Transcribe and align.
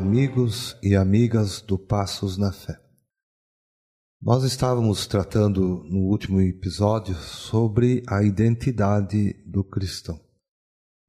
amigos 0.00 0.78
e 0.82 0.96
amigas 0.96 1.60
do 1.60 1.78
Passos 1.78 2.38
na 2.38 2.50
Fé. 2.50 2.80
Nós 4.20 4.44
estávamos 4.44 5.06
tratando 5.06 5.84
no 5.90 6.08
último 6.08 6.40
episódio 6.40 7.14
sobre 7.16 8.02
a 8.08 8.22
identidade 8.22 9.34
do 9.46 9.62
cristão. 9.62 10.18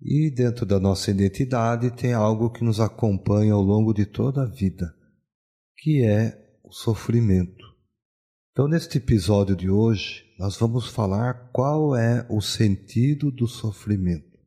E 0.01 0.29
dentro 0.29 0.65
da 0.65 0.77
nossa 0.77 1.09
identidade 1.09 1.89
tem 1.89 2.11
algo 2.11 2.51
que 2.51 2.65
nos 2.65 2.81
acompanha 2.81 3.53
ao 3.53 3.61
longo 3.61 3.93
de 3.93 4.05
toda 4.05 4.43
a 4.43 4.45
vida, 4.45 4.93
que 5.77 6.03
é 6.03 6.37
o 6.61 6.73
sofrimento. 6.73 7.63
Então, 8.51 8.67
neste 8.67 8.97
episódio 8.97 9.55
de 9.55 9.69
hoje, 9.69 10.25
nós 10.37 10.57
vamos 10.57 10.87
falar 10.87 11.49
qual 11.53 11.95
é 11.95 12.27
o 12.29 12.41
sentido 12.41 13.31
do 13.31 13.47
sofrimento. 13.47 14.37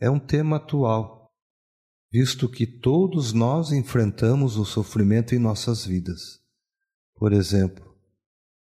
É 0.00 0.08
um 0.08 0.18
tema 0.18 0.56
atual, 0.56 1.15
visto 2.12 2.48
que 2.48 2.66
todos 2.66 3.32
nós 3.32 3.72
enfrentamos 3.72 4.56
o 4.56 4.64
sofrimento 4.64 5.34
em 5.34 5.38
nossas 5.38 5.84
vidas. 5.84 6.40
Por 7.14 7.32
exemplo, 7.32 7.86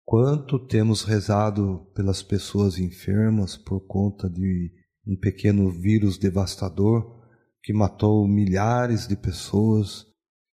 Quanto 0.06 0.56
temos 0.60 1.02
rezado 1.02 1.84
pelas 1.92 2.22
pessoas 2.22 2.78
enfermas 2.78 3.56
por 3.56 3.80
conta 3.88 4.30
de 4.30 4.70
um 5.04 5.16
pequeno 5.16 5.68
vírus 5.68 6.16
devastador 6.16 7.24
que 7.60 7.72
matou 7.72 8.28
milhares 8.28 9.08
de 9.08 9.16
pessoas, 9.16 10.06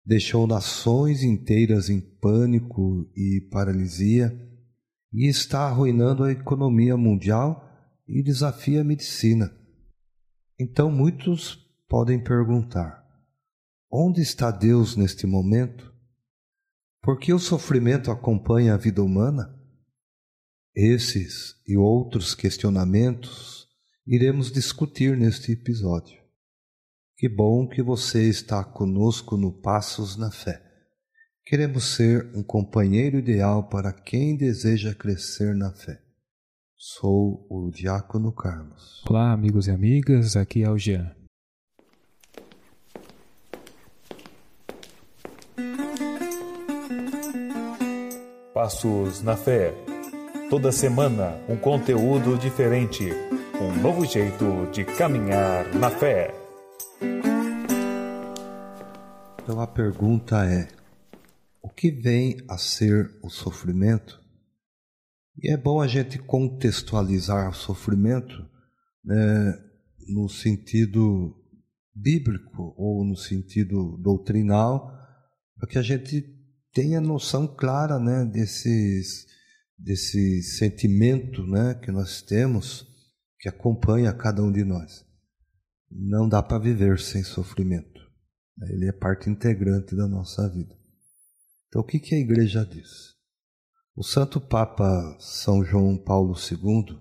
deixou 0.06 0.46
nações 0.46 1.24
inteiras 1.24 1.90
em 1.90 2.00
pânico 2.00 3.10
e 3.16 3.48
paralisia 3.50 4.32
e 5.12 5.26
está 5.26 5.62
arruinando 5.66 6.22
a 6.22 6.30
economia 6.30 6.96
mundial 6.96 7.68
e 8.06 8.22
desafia 8.22 8.82
a 8.82 8.84
medicina. 8.84 9.52
Então 10.60 10.92
muitos 10.92 11.58
podem 11.90 12.22
perguntar: 12.22 13.04
onde 13.92 14.22
está 14.22 14.52
Deus 14.52 14.94
neste 14.96 15.26
momento? 15.26 15.92
Por 17.02 17.18
que 17.18 17.34
o 17.34 17.38
sofrimento 17.38 18.10
acompanha 18.12 18.74
a 18.74 18.76
vida 18.76 19.02
humana? 19.02 19.52
Esses 20.74 21.56
e 21.66 21.76
outros 21.76 22.34
questionamentos 22.34 23.66
iremos 24.06 24.52
discutir 24.52 25.16
neste 25.16 25.52
episódio. 25.52 26.20
Que 27.16 27.28
bom 27.28 27.66
que 27.68 27.82
você 27.82 28.28
está 28.28 28.64
conosco 28.64 29.36
no 29.36 29.60
Passos 29.60 30.16
na 30.16 30.30
Fé. 30.30 30.62
Queremos 31.44 31.96
ser 31.96 32.30
um 32.34 32.42
companheiro 32.42 33.18
ideal 33.18 33.68
para 33.68 33.92
quem 33.92 34.36
deseja 34.36 34.94
crescer 34.94 35.54
na 35.54 35.72
fé. 35.72 36.00
Sou 36.76 37.46
o 37.50 37.70
Diácono 37.70 38.32
Carlos. 38.32 39.04
Olá, 39.08 39.32
amigos 39.32 39.66
e 39.66 39.70
amigas, 39.70 40.36
aqui 40.36 40.62
é 40.62 40.70
o 40.70 40.78
Jean. 40.78 41.19
Passos 48.60 49.22
na 49.22 49.38
Fé. 49.38 49.72
Toda 50.50 50.70
semana 50.70 51.34
um 51.48 51.56
conteúdo 51.56 52.36
diferente, 52.36 53.08
um 53.58 53.80
novo 53.80 54.04
jeito 54.04 54.70
de 54.70 54.84
caminhar 54.84 55.74
na 55.76 55.88
fé. 55.88 56.34
Então 59.42 59.62
a 59.62 59.66
pergunta 59.66 60.44
é: 60.44 60.68
o 61.62 61.70
que 61.70 61.90
vem 61.90 62.36
a 62.50 62.58
ser 62.58 63.10
o 63.22 63.30
sofrimento? 63.30 64.20
E 65.42 65.50
é 65.50 65.56
bom 65.56 65.80
a 65.80 65.86
gente 65.86 66.18
contextualizar 66.18 67.48
o 67.48 67.54
sofrimento 67.54 68.46
né, 69.02 69.58
no 70.06 70.28
sentido 70.28 71.34
bíblico 71.94 72.74
ou 72.76 73.06
no 73.06 73.16
sentido 73.16 73.96
doutrinal, 73.96 74.92
para 75.56 75.66
que 75.66 75.78
a 75.78 75.82
gente 75.82 76.39
tenha 76.72 77.00
noção 77.00 77.46
clara 77.46 77.98
né, 77.98 78.24
desses, 78.24 79.26
desse 79.78 80.42
sentimento 80.42 81.46
né, 81.46 81.74
que 81.74 81.90
nós 81.90 82.22
temos, 82.22 82.86
que 83.38 83.48
acompanha 83.48 84.12
cada 84.12 84.42
um 84.42 84.52
de 84.52 84.64
nós. 84.64 85.04
Não 85.90 86.28
dá 86.28 86.42
para 86.42 86.58
viver 86.58 87.00
sem 87.00 87.22
sofrimento. 87.22 88.00
Ele 88.62 88.86
é 88.86 88.92
parte 88.92 89.28
integrante 89.28 89.96
da 89.96 90.06
nossa 90.06 90.48
vida. 90.48 90.74
Então, 91.68 91.82
o 91.82 91.84
que, 91.84 91.98
que 91.98 92.14
a 92.14 92.18
igreja 92.18 92.64
diz? 92.64 93.14
O 93.96 94.02
Santo 94.04 94.40
Papa 94.40 95.16
São 95.18 95.64
João 95.64 95.96
Paulo 95.96 96.34
II, 96.34 96.98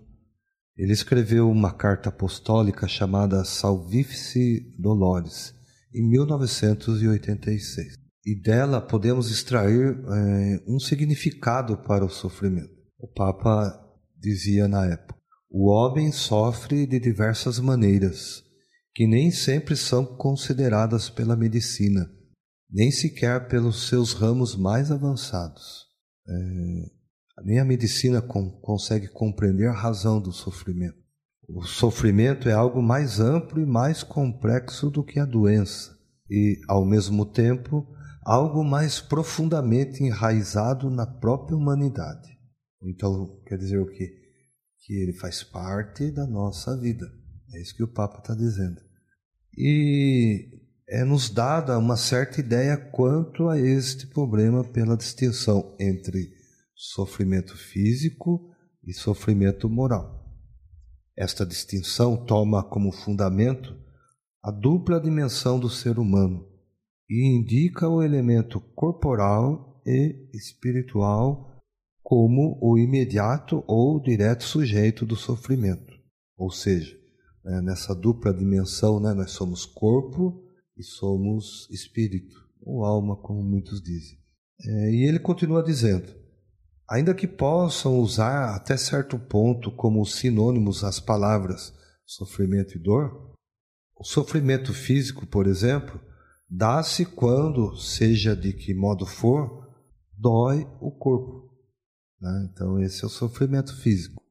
ele 0.78 0.94
escreveu 0.94 1.50
uma 1.50 1.74
carta 1.74 2.10
apostólica 2.10 2.88
chamada 2.88 3.44
Salvifice 3.44 4.74
Dolores, 4.78 5.54
em 5.94 6.08
1986 6.10 7.99
e 8.26 8.36
dela 8.36 8.82
podemos 8.82 9.32
extrair 9.32 9.98
é, 9.98 10.64
um 10.68 10.80
significado 10.80 11.78
para 11.78 12.06
o 12.06 12.10
sofrimento. 12.10 12.74
O 12.98 13.08
Papa 13.08 13.80
dizia 14.18 14.68
na 14.68 14.86
época: 14.86 15.20
o 15.50 15.70
homem 15.70 16.12
sofre 16.12 16.86
de 16.86 17.00
diversas 17.00 17.60
maneiras, 17.60 18.44
que 18.94 19.08
nem 19.08 19.32
sempre 19.32 19.76
são 19.76 20.06
consideradas 20.06 21.10
pela 21.10 21.36
medicina, 21.36 22.10
nem 22.70 22.92
sequer 22.92 23.48
pelos 23.48 23.88
seus 23.88 24.14
ramos 24.14 24.56
mais 24.56 24.92
avançados. 24.92 25.88
É, 26.28 27.00
nem 27.46 27.60
a 27.60 27.66
medicina 27.66 28.22
com, 28.22 28.50
consegue 28.60 29.08
compreender 29.08 29.68
a 29.68 29.74
razão 29.74 30.22
do 30.22 30.32
sofrimento. 30.32 31.00
O 31.48 31.64
sofrimento 31.64 32.48
é 32.48 32.52
algo 32.52 32.82
mais 32.82 33.20
amplo 33.20 33.60
e 33.60 33.66
mais 33.66 34.04
complexo 34.04 34.90
do 34.90 35.04
que 35.04 35.20
a 35.20 35.26
doença, 35.26 35.98
e, 36.30 36.60
ao 36.68 36.86
mesmo 36.86 37.26
tempo, 37.26 37.88
algo 38.22 38.64
mais 38.64 39.00
profundamente 39.00 40.04
enraizado 40.04 40.90
na 40.90 41.06
própria 41.06 41.56
humanidade. 41.58 42.30
Então, 42.82 43.42
quer 43.46 43.58
dizer 43.58 43.80
o 43.80 43.88
quê? 43.88 44.10
Que 44.86 44.94
ele 44.94 45.14
faz 45.14 45.44
parte 45.44 46.12
da 46.12 46.26
nossa 46.26 46.78
vida. 46.78 47.06
É 47.54 47.62
isso 47.62 47.76
que 47.76 47.84
o 47.84 47.88
Papa 47.88 48.20
está 48.20 48.34
dizendo. 48.34 48.80
E 49.58 50.50
é 50.88 51.04
nos 51.04 51.30
dada 51.30 51.78
uma 51.78 51.98
certa 51.98 52.40
ideia 52.40 52.78
quanto 52.78 53.48
a 53.48 53.60
este 53.60 54.08
problema 54.08 54.64
pela 54.64 54.98
distinção 54.98 55.76
entre 55.80 56.32
sofrimento 56.76 57.58
físico 57.58 58.50
e 58.84 58.94
sofrimento 58.94 59.70
moral. 59.70 60.26
Esta 61.18 61.46
distinção 61.46 62.16
toma 62.26 62.64
como 62.64 62.92
fundamento 62.92 63.78
a 64.42 64.52
dupla 64.52 65.00
dimensão 65.02 65.60
do 65.60 65.70
ser 65.70 66.00
humano, 66.00 66.48
e 67.10 67.26
indica 67.26 67.90
o 67.90 68.04
elemento 68.04 68.60
corporal 68.76 69.82
e 69.86 70.30
espiritual 70.34 71.58
como 72.04 72.58
o 72.62 72.78
imediato 72.78 73.64
ou 73.68 74.00
direto 74.00 74.44
sujeito 74.44 75.06
do 75.06 75.16
sofrimento. 75.16 75.94
Ou 76.38 76.52
seja, 76.52 76.96
né, 77.44 77.62
nessa 77.62 77.96
dupla 77.96 78.34
dimensão, 78.34 79.00
né, 79.00 79.14
nós 79.14 79.32
somos 79.32 79.66
corpo 79.66 80.44
e 80.78 80.84
somos 80.84 81.68
espírito, 81.70 82.36
ou 82.62 82.86
alma, 82.86 83.16
como 83.16 83.44
muitos 83.44 83.82
dizem. 83.82 84.18
É, 84.62 84.92
e 84.92 85.08
ele 85.08 85.20
continua 85.20 85.64
dizendo: 85.64 86.14
ainda 86.90 87.14
que 87.14 87.28
possam 87.28 88.00
usar 88.00 88.56
até 88.56 88.78
certo 88.78 89.18
ponto 89.18 89.72
como 89.72 90.06
sinônimos 90.06 90.84
as 90.84 91.00
palavras 91.00 91.74
sofrimento 92.06 92.76
e 92.76 92.80
dor, 92.80 93.34
o 93.96 94.04
sofrimento 94.04 94.74
físico, 94.74 95.28
por 95.28 95.46
exemplo, 95.46 96.02
Dá-se 96.50 97.06
quando, 97.06 97.76
seja 97.78 98.36
de 98.36 98.54
que 98.54 98.74
modo 98.74 99.06
for, 99.06 99.68
dói 100.18 100.68
o 100.82 100.92
corpo. 100.92 101.50
Né? 102.20 102.50
Então, 102.52 102.80
esse 102.80 103.04
é 103.04 103.08
o 103.08 103.10
sofrimento 103.10 103.76
físico. 103.82 104.22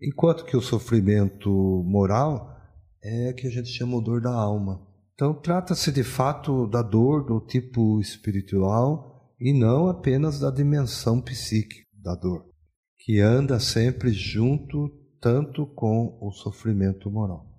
Enquanto 0.00 0.44
que 0.44 0.56
o 0.56 0.60
sofrimento 0.60 1.50
moral 1.86 2.54
é 3.02 3.32
que 3.32 3.46
a 3.46 3.50
gente 3.50 3.68
chama 3.68 4.00
dor 4.02 4.20
da 4.20 4.32
alma. 4.32 4.86
Então, 5.14 5.32
trata-se 5.32 5.90
de 5.90 6.04
fato 6.04 6.66
da 6.66 6.82
dor 6.82 7.24
do 7.24 7.40
tipo 7.40 8.00
espiritual 8.00 9.34
e 9.40 9.52
não 9.52 9.88
apenas 9.88 10.38
da 10.38 10.50
dimensão 10.50 11.20
psíquica 11.20 11.84
da 11.92 12.14
dor, 12.14 12.44
que 12.98 13.20
anda 13.20 13.58
sempre 13.58 14.12
junto 14.12 14.90
tanto 15.20 15.66
com 15.66 16.18
o 16.20 16.30
sofrimento 16.30 17.10
moral 17.10 17.54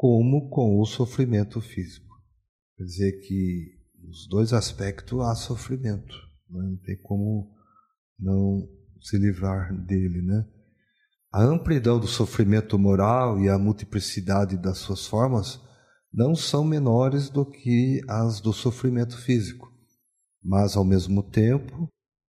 como 0.00 0.48
com 0.48 0.80
o 0.80 0.86
sofrimento 0.86 1.60
físico. 1.60 2.09
Quer 2.80 2.86
dizer 2.86 3.12
que 3.20 3.78
nos 4.02 4.26
dois 4.26 4.54
aspectos 4.54 5.20
há 5.20 5.34
sofrimento, 5.34 6.16
né? 6.48 6.62
não 6.62 6.76
tem 6.78 6.96
como 6.96 7.54
não 8.18 8.66
se 9.02 9.18
livrar 9.18 9.76
dele, 9.84 10.22
né? 10.22 10.48
A 11.30 11.42
amplidão 11.42 12.00
do 12.00 12.06
sofrimento 12.06 12.78
moral 12.78 13.38
e 13.38 13.50
a 13.50 13.58
multiplicidade 13.58 14.56
das 14.56 14.78
suas 14.78 15.06
formas 15.06 15.60
não 16.10 16.34
são 16.34 16.64
menores 16.64 17.28
do 17.28 17.44
que 17.44 18.00
as 18.08 18.40
do 18.40 18.50
sofrimento 18.50 19.18
físico, 19.18 19.70
mas 20.42 20.74
ao 20.74 20.82
mesmo 20.82 21.22
tempo, 21.22 21.86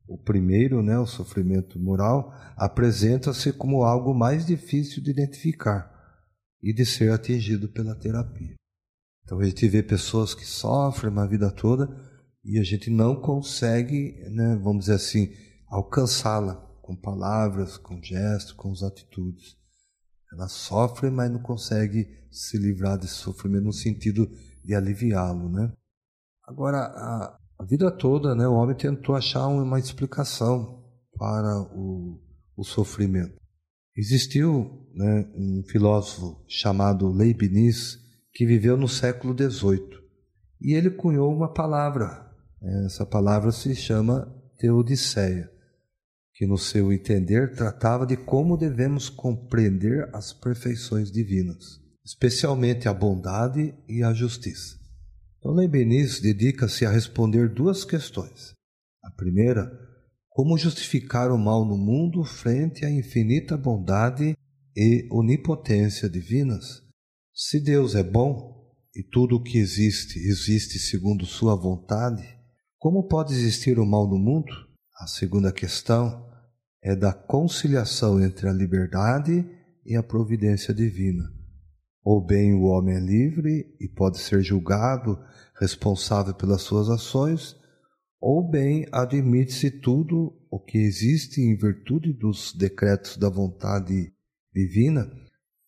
o 0.06 0.18
primeiro, 0.18 0.82
né, 0.82 0.98
o 0.98 1.06
sofrimento 1.06 1.80
moral, 1.80 2.30
apresenta-se 2.54 3.50
como 3.50 3.82
algo 3.82 4.12
mais 4.12 4.44
difícil 4.44 5.02
de 5.02 5.10
identificar 5.10 5.90
e 6.62 6.70
de 6.70 6.84
ser 6.84 7.12
atingido 7.12 7.66
pela 7.66 7.94
terapia. 7.94 8.54
Então 9.24 9.40
a 9.40 9.44
gente 9.44 9.66
vê 9.68 9.82
pessoas 9.82 10.34
que 10.34 10.44
sofrem 10.44 11.10
uma 11.10 11.26
vida 11.26 11.50
toda 11.50 11.88
e 12.44 12.58
a 12.58 12.62
gente 12.62 12.90
não 12.90 13.16
consegue, 13.16 14.14
né, 14.30 14.58
vamos 14.62 14.84
dizer 14.84 14.96
assim, 14.96 15.32
alcançá-la 15.66 16.56
com 16.82 16.94
palavras, 16.94 17.78
com 17.78 18.00
gestos, 18.02 18.52
com 18.52 18.70
atitudes. 18.86 19.56
Ela 20.32 20.48
sofre, 20.48 21.10
mas 21.10 21.30
não 21.30 21.40
consegue 21.40 22.06
se 22.30 22.58
livrar 22.58 22.98
desse 22.98 23.14
sofrimento 23.14 23.64
no 23.64 23.72
sentido 23.72 24.28
de 24.62 24.74
aliviá-lo, 24.74 25.48
né? 25.48 25.72
Agora, 26.46 26.78
a, 26.78 27.38
a, 27.58 27.64
vida 27.64 27.90
toda, 27.90 28.34
né, 28.34 28.46
o 28.46 28.54
homem 28.54 28.76
tentou 28.76 29.14
achar 29.14 29.46
uma 29.46 29.78
explicação 29.78 30.84
para 31.16 31.62
o, 31.72 32.20
o 32.56 32.64
sofrimento. 32.64 33.36
Existiu 33.96 34.86
né, 34.94 35.32
um 35.34 35.62
filósofo 35.66 36.44
chamado 36.48 37.08
Leibniz 37.08 38.03
que 38.34 38.44
viveu 38.44 38.76
no 38.76 38.88
século 38.88 39.34
XVIII 39.34 40.02
e 40.60 40.74
ele 40.74 40.90
cunhou 40.90 41.32
uma 41.32 41.52
palavra. 41.52 42.30
Essa 42.84 43.06
palavra 43.06 43.52
se 43.52 43.74
chama 43.74 44.26
Teodiceia 44.58 45.54
que 46.34 46.46
no 46.46 46.58
seu 46.58 46.92
entender 46.92 47.54
tratava 47.54 48.04
de 48.04 48.16
como 48.16 48.56
devemos 48.56 49.08
compreender 49.08 50.10
as 50.12 50.32
perfeições 50.32 51.10
divinas, 51.10 51.80
especialmente 52.04 52.88
a 52.88 52.92
bondade 52.92 53.72
e 53.88 54.02
a 54.02 54.12
justiça. 54.12 54.76
Então, 55.38 55.52
Leibniz 55.52 56.20
dedica-se 56.20 56.84
a 56.84 56.90
responder 56.90 57.48
duas 57.48 57.84
questões. 57.84 58.52
A 59.04 59.10
primeira, 59.12 59.70
como 60.28 60.58
justificar 60.58 61.30
o 61.30 61.38
mal 61.38 61.64
no 61.64 61.78
mundo 61.78 62.24
frente 62.24 62.84
à 62.84 62.90
infinita 62.90 63.56
bondade 63.56 64.36
e 64.76 65.06
onipotência 65.12 66.08
divinas? 66.08 66.82
Se 67.36 67.58
Deus 67.58 67.96
é 67.96 68.02
bom 68.04 68.72
e 68.94 69.02
tudo 69.02 69.34
o 69.34 69.42
que 69.42 69.58
existe 69.58 70.20
existe 70.20 70.78
segundo 70.78 71.26
Sua 71.26 71.56
vontade, 71.56 72.22
como 72.78 73.08
pode 73.08 73.32
existir 73.32 73.76
o 73.80 73.84
mal 73.84 74.08
no 74.08 74.16
mundo? 74.16 74.52
A 75.00 75.08
segunda 75.08 75.50
questão 75.50 76.30
é 76.80 76.94
da 76.94 77.12
conciliação 77.12 78.22
entre 78.22 78.48
a 78.48 78.52
liberdade 78.52 79.44
e 79.84 79.96
a 79.96 80.02
providência 80.02 80.72
divina. 80.72 81.24
Ou 82.04 82.24
bem 82.24 82.54
o 82.54 82.66
homem 82.66 82.94
é 82.94 83.00
livre 83.00 83.66
e 83.80 83.88
pode 83.88 84.20
ser 84.20 84.40
julgado 84.40 85.18
responsável 85.58 86.34
pelas 86.34 86.62
suas 86.62 86.88
ações, 86.88 87.56
ou 88.20 88.48
bem 88.48 88.86
admite-se 88.92 89.72
tudo 89.72 90.38
o 90.48 90.60
que 90.60 90.78
existe 90.78 91.40
em 91.40 91.56
virtude 91.56 92.12
dos 92.12 92.54
decretos 92.56 93.16
da 93.16 93.28
vontade 93.28 94.12
divina, 94.54 95.10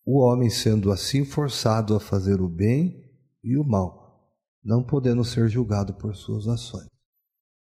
o 0.06 0.20
homem 0.20 0.48
sendo 0.48 0.92
assim 0.92 1.24
forçado 1.24 1.96
a 1.96 2.00
fazer 2.00 2.40
o 2.40 2.48
bem 2.48 3.04
e 3.42 3.56
o 3.56 3.64
mal, 3.64 4.32
não 4.62 4.80
podendo 4.80 5.24
ser 5.24 5.48
julgado 5.48 5.94
por 5.94 6.14
suas 6.14 6.46
ações. 6.46 6.86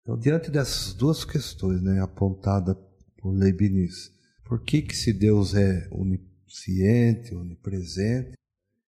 Então, 0.03 0.19
diante 0.19 0.51
dessas 0.51 0.93
duas 0.93 1.25
questões 1.25 1.81
né, 1.81 2.03
apontadas 2.03 2.77
por 3.17 3.33
Leibniz, 3.33 4.13
por 4.45 4.63
que, 4.63 4.83
que 4.83 4.95
se 4.95 5.11
Deus 5.11 5.55
é 5.55 5.89
onisciente, 5.91 7.35
onipresente, 7.35 8.35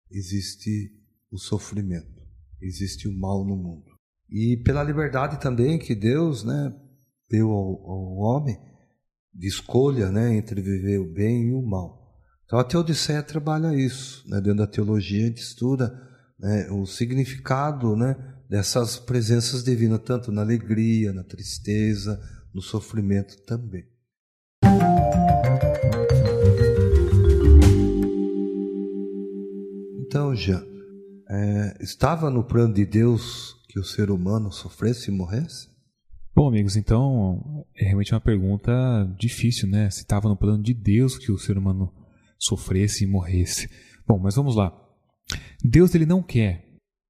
existe 0.10 0.90
o 1.30 1.38
sofrimento, 1.38 2.22
existe 2.62 3.10
o 3.10 3.14
mal 3.14 3.44
no 3.44 3.58
mundo? 3.58 3.92
E 4.30 4.56
pela 4.64 4.82
liberdade 4.82 5.42
também 5.42 5.78
que 5.78 5.94
Deus 5.94 6.46
né, 6.46 6.74
deu 7.30 7.50
ao, 7.50 7.86
ao 7.86 8.16
homem 8.16 8.58
de 9.34 9.48
escolha 9.48 10.10
né, 10.10 10.34
entre 10.38 10.62
viver 10.62 11.00
o 11.00 11.14
bem 11.14 11.50
e 11.50 11.54
o 11.54 11.62
mal. 11.62 12.01
Então 12.52 12.60
a 12.60 12.66
Teodiceia 12.66 13.24
trabalha 13.24 13.74
isso, 13.74 14.26
né, 14.28 14.42
dentro 14.42 14.58
da 14.58 14.68
teologia 14.68 15.24
a 15.24 15.28
gente 15.28 15.42
estuda 15.42 15.98
né, 16.38 16.70
o 16.70 16.86
significado 16.86 17.96
né, 17.96 18.18
dessas 18.50 19.00
presenças 19.00 19.64
divinas, 19.64 20.02
tanto 20.04 20.34
na 20.34 20.42
alegria, 20.42 21.14
na 21.14 21.24
tristeza, 21.24 22.22
no 22.54 22.62
sofrimento 22.62 23.38
também. 23.44 23.86
Então, 30.02 30.36
Jean, 30.36 30.62
é, 31.30 31.78
estava 31.80 32.30
no 32.30 32.44
plano 32.44 32.74
de 32.74 32.86
Deus 32.86 33.56
que 33.70 33.80
o 33.80 33.84
ser 33.86 34.12
humano 34.12 34.52
sofresse 34.52 35.10
e 35.10 35.14
morresse? 35.14 35.70
Bom, 36.36 36.50
amigos, 36.50 36.76
então 36.76 37.66
é 37.74 37.86
realmente 37.86 38.14
uma 38.14 38.20
pergunta 38.20 38.72
difícil, 39.18 39.70
né? 39.70 39.90
Se 39.90 40.00
estava 40.00 40.28
no 40.28 40.36
plano 40.36 40.62
de 40.62 40.74
Deus 40.74 41.18
que 41.18 41.32
o 41.32 41.38
ser 41.38 41.58
humano 41.58 42.01
sofresse 42.42 43.04
e 43.04 43.08
morresse. 43.08 43.70
Bom, 44.08 44.20
mas 44.20 44.36
vamos 44.36 44.56
lá. 44.56 44.76
Deus 45.64 45.94
ele 45.94 46.06
não 46.06 46.24
quer 46.24 46.68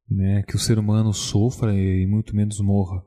né, 0.09 0.43
que 0.45 0.55
o 0.55 0.59
ser 0.59 0.77
humano 0.77 1.13
sofra 1.13 1.73
e 1.73 2.05
muito 2.05 2.35
menos 2.35 2.59
morra. 2.59 3.01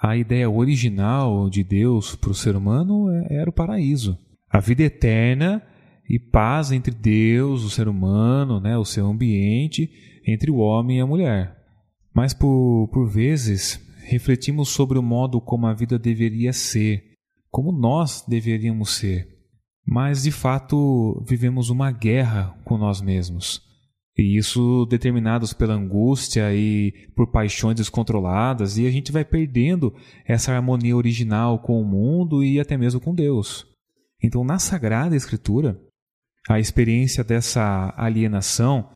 A 0.00 0.16
ideia 0.16 0.50
original 0.50 1.48
de 1.48 1.64
Deus 1.64 2.14
para 2.14 2.30
o 2.30 2.34
ser 2.34 2.54
humano 2.54 3.10
é, 3.10 3.36
era 3.36 3.48
o 3.48 3.52
paraíso, 3.52 4.18
a 4.50 4.60
vida 4.60 4.82
eterna 4.82 5.62
e 6.08 6.18
paz 6.18 6.72
entre 6.72 6.92
Deus, 6.92 7.64
o 7.64 7.70
ser 7.70 7.88
humano, 7.88 8.60
né, 8.60 8.76
o 8.76 8.84
seu 8.84 9.06
ambiente, 9.06 9.90
entre 10.26 10.50
o 10.50 10.56
homem 10.56 10.98
e 10.98 11.00
a 11.00 11.06
mulher. 11.06 11.56
Mas 12.14 12.34
por, 12.34 12.88
por 12.92 13.08
vezes 13.08 13.80
refletimos 14.04 14.68
sobre 14.68 14.98
o 14.98 15.02
modo 15.02 15.40
como 15.40 15.66
a 15.66 15.72
vida 15.72 15.98
deveria 15.98 16.52
ser, 16.52 17.02
como 17.50 17.72
nós 17.72 18.24
deveríamos 18.28 18.96
ser. 18.96 19.41
Mas 19.86 20.22
de 20.22 20.30
fato 20.30 21.22
vivemos 21.26 21.70
uma 21.70 21.90
guerra 21.90 22.56
com 22.64 22.78
nós 22.78 23.00
mesmos. 23.00 23.60
E 24.16 24.36
isso 24.36 24.86
determinados 24.86 25.52
pela 25.52 25.74
angústia 25.74 26.54
e 26.54 26.92
por 27.16 27.30
paixões 27.30 27.76
descontroladas, 27.76 28.76
e 28.76 28.86
a 28.86 28.90
gente 28.90 29.10
vai 29.10 29.24
perdendo 29.24 29.94
essa 30.26 30.52
harmonia 30.52 30.96
original 30.96 31.58
com 31.58 31.80
o 31.80 31.84
mundo 31.84 32.44
e 32.44 32.60
até 32.60 32.76
mesmo 32.76 33.00
com 33.00 33.14
Deus. 33.14 33.66
Então, 34.22 34.44
na 34.44 34.58
Sagrada 34.58 35.16
Escritura, 35.16 35.80
a 36.48 36.60
experiência 36.60 37.24
dessa 37.24 37.92
alienação 37.96 38.90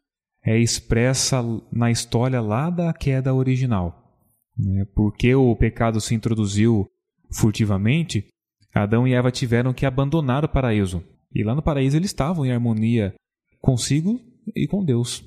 é 0.45 0.59
expressa 0.59 1.43
na 1.73 1.91
história 1.91 2.41
lá 2.41 2.71
da 2.71 2.93
queda 2.93 3.35
original. 3.35 4.15
Né? 4.57 4.85
Porque 4.95 5.35
o 5.35 5.57
pecado 5.57 6.01
se 6.01 6.15
introduziu 6.15 6.87
furtivamente, 7.33 8.27
Adão 8.83 9.07
e 9.07 9.15
Eva 9.15 9.31
tiveram 9.31 9.73
que 9.73 9.87
abandonar 9.87 10.45
o 10.45 10.49
paraíso. 10.49 11.03
E 11.35 11.43
lá 11.43 11.55
no 11.55 11.63
paraíso 11.63 11.97
eles 11.97 12.11
estavam 12.11 12.45
em 12.45 12.53
harmonia 12.53 13.15
consigo 13.61 14.21
e 14.55 14.67
com 14.67 14.85
Deus. 14.85 15.25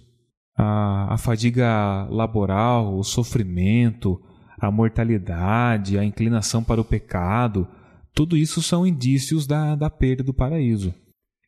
A, 0.56 1.14
a 1.14 1.18
fadiga 1.18 2.08
laboral, 2.10 2.98
o 2.98 3.04
sofrimento, 3.04 4.22
a 4.60 4.72
mortalidade, 4.72 5.98
a 5.98 6.04
inclinação 6.04 6.64
para 6.64 6.82
o 6.82 6.86
pecado, 6.86 7.68
tudo 8.14 8.38
isso 8.38 8.62
são 8.62 8.86
indícios 8.86 9.48
da, 9.48 9.76
da 9.76 9.90
perda 9.90 10.24
do 10.24 10.34
paraíso. 10.34 10.94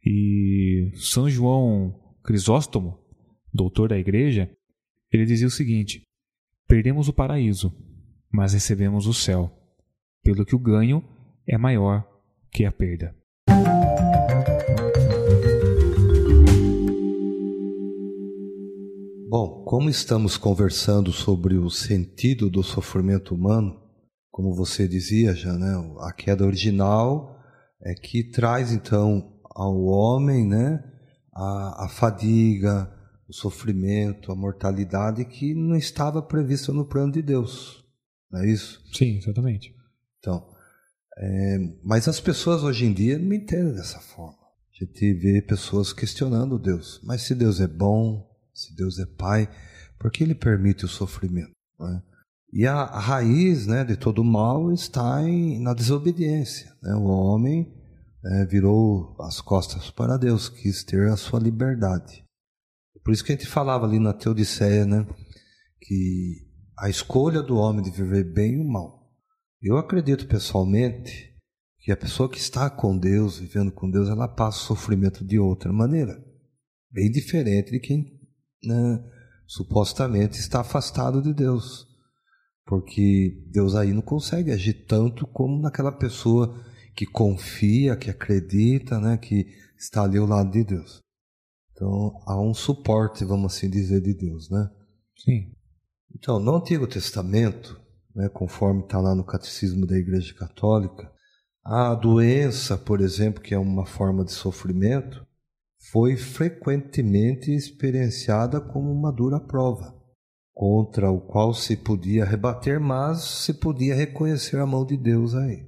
E 0.04 0.92
São 0.96 1.30
João 1.30 1.94
Crisóstomo, 2.24 2.98
doutor 3.54 3.90
da 3.90 3.98
igreja, 3.98 4.50
ele 5.12 5.26
dizia 5.26 5.48
o 5.48 5.52
seguinte: 5.52 6.02
Perdemos 6.68 7.08
o 7.08 7.14
paraíso, 7.14 7.72
mas 8.32 8.54
recebemos 8.54 9.06
o 9.06 9.14
céu, 9.14 9.52
pelo 10.24 10.46
que 10.46 10.56
o 10.56 10.60
ganho 10.60 11.04
é 11.54 11.58
maior 11.58 12.08
que 12.50 12.64
a 12.64 12.72
perda. 12.72 13.14
Bom, 19.30 19.64
como 19.66 19.90
estamos 19.90 20.38
conversando 20.38 21.12
sobre 21.12 21.58
o 21.58 21.70
sentido 21.70 22.50
do 22.50 22.64
sofrimento 22.64 23.36
humano, 23.36 23.82
como 24.30 24.56
você 24.56 24.88
dizia 24.88 25.36
já, 25.36 25.54
né, 25.54 25.74
a 26.00 26.14
queda 26.14 26.46
original 26.46 27.38
é 27.82 27.94
que 27.96 28.24
traz 28.24 28.72
então 28.72 29.38
ao 29.54 29.84
homem, 29.84 30.48
né, 30.48 30.82
a, 31.34 31.86
a 31.86 31.90
fadiga, 31.90 32.90
o 33.28 33.34
sofrimento, 33.34 34.32
a 34.32 34.36
mortalidade 34.36 35.26
que 35.26 35.54
não 35.54 35.76
estava 35.76 36.22
prevista 36.22 36.72
no 36.72 36.86
plano 36.86 37.12
de 37.12 37.22
Deus, 37.22 37.84
não 38.32 38.42
é 38.42 38.50
isso? 38.50 38.82
Sim, 38.94 39.18
exatamente. 39.18 39.74
Então, 40.20 40.51
é, 41.18 41.58
mas 41.84 42.08
as 42.08 42.20
pessoas 42.20 42.64
hoje 42.64 42.86
em 42.86 42.94
dia 42.94 43.20
não 43.20 43.34
entendem 43.34 43.74
dessa 43.74 44.00
forma. 44.00 44.38
A 44.42 44.84
gente 44.84 45.14
vê 45.14 45.42
pessoas 45.42 45.94
questionando 45.94 46.58
Deus. 46.58 47.00
Mas 47.04 47.24
se 47.24 47.36
Deus 47.36 47.60
é 47.60 47.68
bom, 47.68 48.28
se 48.54 48.76
Deus 48.76 48.98
é 49.00 49.06
Pai, 49.06 49.50
por 50.00 50.12
que 50.12 50.24
Ele 50.24 50.34
permite 50.34 50.86
o 50.86 50.88
sofrimento? 50.88 51.52
É? 51.82 52.02
E 52.54 52.68
a, 52.68 52.76
a, 52.76 53.00
raiz 53.00 53.66
né, 53.66 53.84
de 53.84 53.96
todo 53.96 54.24
mal 54.24 54.74
está 54.74 55.24
em, 55.24 55.62
na 55.62 55.74
desobediência. 55.74 56.74
Né? 56.82 56.94
O 56.96 57.04
homem 57.04 57.72
é, 58.26 58.46
virou 58.46 59.16
as 59.22 59.40
costas 59.40 59.90
para 59.90 60.18
Deus, 60.18 60.50
quis 60.50 60.84
ter 60.84 61.10
a 61.10 61.16
sua 61.16 61.40
liberdade. 61.40 62.26
Por 63.04 63.14
isso 63.14 63.24
que 63.24 63.32
a 63.32 63.36
gente 63.36 63.48
falava 63.48 63.86
ali 63.86 64.00
na 64.00 64.14
Teodiceia, 64.14 64.86
né, 64.86 65.08
que 65.80 66.46
a 66.78 66.90
escolha 66.90 67.42
do 67.42 67.58
homem 67.58 67.84
de 67.84 67.90
viver 67.90 68.24
bem 68.24 68.54
e 68.54 68.60
o 68.60 68.64
mal. 68.64 69.01
Eu 69.62 69.78
acredito 69.78 70.28
pessoalmente 70.28 71.32
que 71.78 71.92
a 71.92 71.98
pessoa 71.98 72.30
que 72.30 72.40
está 72.40 72.68
com 72.68 72.98
Deus, 72.98 73.38
vivendo 73.38 73.72
com 73.72 73.90
Deus, 73.90 74.10
ela 74.10 74.28
passa 74.28 74.58
o 74.58 74.76
sofrimento 74.76 75.24
de 75.24 75.38
outra 75.38 75.72
maneira, 75.72 76.24
bem 76.90 77.12
diferente 77.12 77.70
de 77.70 77.80
quem 77.80 78.20
né, 78.64 79.04
supostamente 79.46 80.40
está 80.40 80.62
afastado 80.62 81.22
de 81.22 81.32
Deus. 81.32 81.88
Porque 82.66 83.44
Deus 83.52 83.76
aí 83.76 83.94
não 83.94 84.02
consegue 84.02 84.52
agir 84.52 84.86
tanto 84.86 85.28
como 85.28 85.62
naquela 85.62 85.92
pessoa 85.92 86.64
que 86.96 87.06
confia, 87.06 87.96
que 87.96 88.10
acredita, 88.10 89.00
né, 89.00 89.18
que 89.18 89.46
está 89.78 90.04
ali 90.04 90.18
ao 90.18 90.26
lado 90.26 90.52
de 90.52 90.64
Deus. 90.64 91.02
Então 91.72 92.20
há 92.26 92.40
um 92.40 92.54
suporte, 92.54 93.24
vamos 93.24 93.54
assim 93.54 93.70
dizer, 93.70 94.02
de 94.02 94.14
Deus, 94.14 94.50
né? 94.50 94.70
Sim. 95.18 95.54
Então, 96.16 96.40
no 96.40 96.56
Antigo 96.56 96.88
Testamento, 96.88 97.80
né, 98.16 98.30
conforme 98.30 98.84
está 98.84 99.00
lá 99.00 99.16
no 99.16 99.24
Catecismo 99.24 99.86
da 99.86 99.98
Igreja 99.98 100.34
Católica, 100.34 101.12
a 101.64 101.94
doença, 101.94 102.78
por 102.78 103.02
exemplo, 103.02 103.42
que 103.42 103.54
é 103.54 103.60
uma 103.60 103.86
forma 103.86 104.26
de 104.26 104.32
sofrimento, 104.32 105.26
foi 105.92 106.16
frequentemente 106.16 107.52
experienciada 107.52 108.60
como 108.60 108.92
uma 108.92 109.12
dura 109.12 109.40
prova, 109.40 109.96
contra 110.54 111.10
o 111.12 111.22
qual 111.22 111.54
se 111.54 111.76
podia 111.76 112.26
rebater, 112.26 112.80
mas 112.80 113.24
se 113.24 113.54
podia 113.54 113.96
reconhecer 113.96 114.58
a 114.58 114.66
mão 114.66 114.86
de 114.86 114.98
Deus 114.98 115.36
aí. 115.36 115.68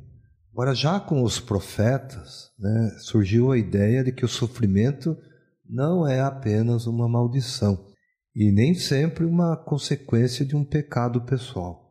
Agora, 0.51 0.75
já 0.75 0.99
com 0.99 1.23
os 1.23 1.39
profetas, 1.39 2.51
né, 2.59 2.95
surgiu 2.99 3.51
a 3.51 3.57
ideia 3.57 4.03
de 4.03 4.11
que 4.11 4.23
o 4.23 4.27
sofrimento 4.27 5.17
não 5.67 6.07
é 6.07 6.21
apenas 6.21 6.85
uma 6.85 7.09
maldição 7.09 7.87
e 8.35 8.51
nem 8.51 8.73
sempre 8.75 9.25
uma 9.25 9.57
consequência 9.57 10.45
de 10.45 10.55
um 10.55 10.63
pecado 10.63 11.21
pessoal, 11.21 11.82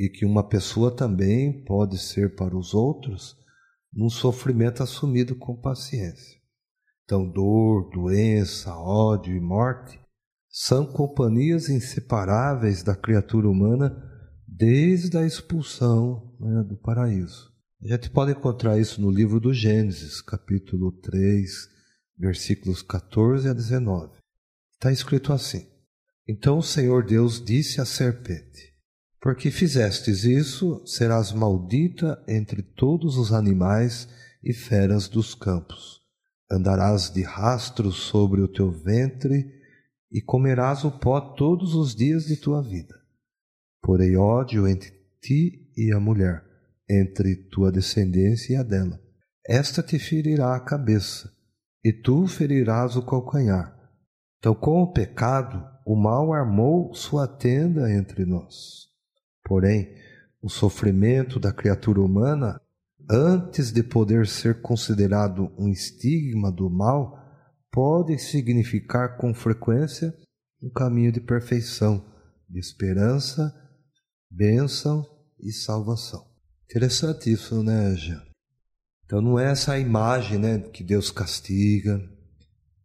e 0.00 0.08
que 0.08 0.24
uma 0.24 0.42
pessoa 0.42 0.90
também 0.90 1.62
pode 1.62 1.98
ser 1.98 2.34
para 2.34 2.56
os 2.56 2.72
outros 2.72 3.36
num 3.92 4.08
sofrimento 4.08 4.82
assumido 4.82 5.36
com 5.36 5.54
paciência. 5.54 6.40
Então, 7.04 7.30
dor, 7.30 7.90
doença, 7.90 8.74
ódio 8.74 9.36
e 9.36 9.38
morte 9.38 10.00
são 10.48 10.86
companhias 10.86 11.68
inseparáveis 11.68 12.82
da 12.82 12.96
criatura 12.96 13.46
humana 13.46 13.94
desde 14.48 15.18
a 15.18 15.26
expulsão 15.26 16.34
né, 16.40 16.62
do 16.62 16.78
paraíso. 16.78 17.52
A 17.82 17.88
gente 17.88 18.08
pode 18.08 18.32
encontrar 18.32 18.78
isso 18.78 19.02
no 19.02 19.10
livro 19.10 19.38
do 19.38 19.52
Gênesis, 19.52 20.22
capítulo 20.22 20.92
3, 20.92 21.68
versículos 22.16 22.80
14 22.80 23.50
a 23.50 23.52
19. 23.52 24.16
Está 24.72 24.90
escrito 24.90 25.30
assim: 25.30 25.66
Então 26.26 26.56
o 26.56 26.62
Senhor 26.62 27.04
Deus 27.04 27.44
disse 27.44 27.82
à 27.82 27.84
serpente: 27.84 28.69
Porque 29.20 29.50
fizestes 29.50 30.24
isso, 30.24 30.82
serás 30.86 31.32
maldita 31.32 32.22
entre 32.26 32.62
todos 32.62 33.16
os 33.16 33.32
animais 33.32 34.08
e 34.42 34.52
feras 34.52 35.08
dos 35.08 35.34
campos 35.34 36.00
Andarás 36.52 37.10
de 37.10 37.22
rastro 37.22 37.92
sobre 37.92 38.40
o 38.40 38.48
teu 38.48 38.72
ventre 38.72 39.54
e 40.10 40.20
comerás 40.20 40.84
o 40.84 40.90
pó 40.90 41.20
todos 41.20 41.76
os 41.76 41.94
dias 41.94 42.24
de 42.24 42.36
tua 42.36 42.60
vida. 42.60 42.96
Porei 43.80 44.16
ódio 44.16 44.66
entre 44.66 44.90
ti 45.22 45.70
e 45.76 45.92
a 45.92 46.00
mulher, 46.00 46.42
entre 46.88 47.36
tua 47.36 47.70
descendência 47.70 48.54
e 48.54 48.56
a 48.56 48.64
dela. 48.64 49.00
Esta 49.46 49.80
te 49.80 49.96
ferirá 49.96 50.56
a 50.56 50.60
cabeça, 50.60 51.30
e 51.84 51.92
tu 51.92 52.26
ferirás 52.26 52.96
o 52.96 53.06
calcanhar. 53.06 53.78
Então, 54.38 54.54
com 54.54 54.82
o 54.82 54.92
pecado, 54.92 55.64
o 55.86 55.94
mal 55.94 56.32
armou 56.32 56.92
sua 56.94 57.28
tenda 57.28 57.92
entre 57.92 58.24
nós. 58.24 58.89
Porém, 59.50 59.92
o 60.40 60.48
sofrimento 60.48 61.40
da 61.40 61.52
criatura 61.52 62.00
humana 62.00 62.60
antes 63.10 63.72
de 63.72 63.82
poder 63.82 64.28
ser 64.28 64.62
considerado 64.62 65.52
um 65.58 65.68
estigma 65.68 66.52
do 66.52 66.70
mal, 66.70 67.18
pode 67.72 68.16
significar 68.20 69.16
com 69.16 69.34
frequência 69.34 70.16
um 70.62 70.70
caminho 70.70 71.10
de 71.10 71.20
perfeição, 71.20 72.04
de 72.48 72.60
esperança, 72.60 73.52
bênção 74.30 75.04
e 75.40 75.50
salvação. 75.50 76.24
Interessante 76.66 77.32
isso, 77.32 77.64
né, 77.64 77.92
Jean? 77.96 78.22
Então 79.04 79.20
não 79.20 79.36
é 79.36 79.50
essa 79.50 79.76
imagem, 79.76 80.38
né, 80.38 80.60
que 80.60 80.84
Deus 80.84 81.10
castiga, 81.10 81.98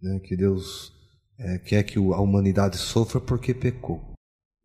né, 0.02 0.20
que 0.24 0.36
Deus 0.36 0.92
é, 1.38 1.60
quer 1.60 1.84
que 1.84 2.00
a 2.00 2.20
humanidade 2.20 2.78
sofra 2.78 3.22
porque 3.22 3.54
pecou. 3.54 4.16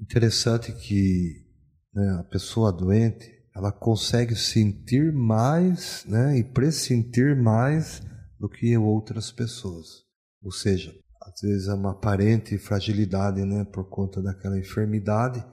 Interessante 0.01 0.73
que 0.73 1.50
né, 1.93 2.19
a 2.21 2.25
pessoa 2.25 2.73
doente 2.73 3.41
ela 3.55 3.73
consegue 3.73 4.37
sentir 4.37 5.13
mais 5.13 6.05
né, 6.07 6.39
e 6.39 6.45
pressentir 6.45 7.37
mais 7.37 8.01
do 8.39 8.49
que 8.49 8.77
outras 8.77 9.31
pessoas. 9.33 10.05
Ou 10.43 10.53
seja, 10.53 10.95
às 11.23 11.41
vezes 11.43 11.69
é 11.69 11.75
uma 11.75 11.91
aparente 11.91 12.57
fragilidade 12.57 13.45
né, 13.45 13.65
por 13.65 13.89
conta 13.89 14.23
daquela 14.23 14.59
enfermidade, 14.59 15.45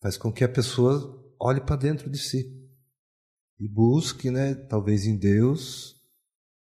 faz 0.00 0.16
com 0.16 0.32
que 0.32 0.44
a 0.44 0.48
pessoa 0.48 1.20
olhe 1.38 1.60
para 1.60 1.76
dentro 1.76 2.08
de 2.08 2.18
si 2.18 2.56
e 3.58 3.68
busque, 3.68 4.30
né, 4.30 4.54
talvez 4.54 5.04
em 5.04 5.18
Deus, 5.18 5.96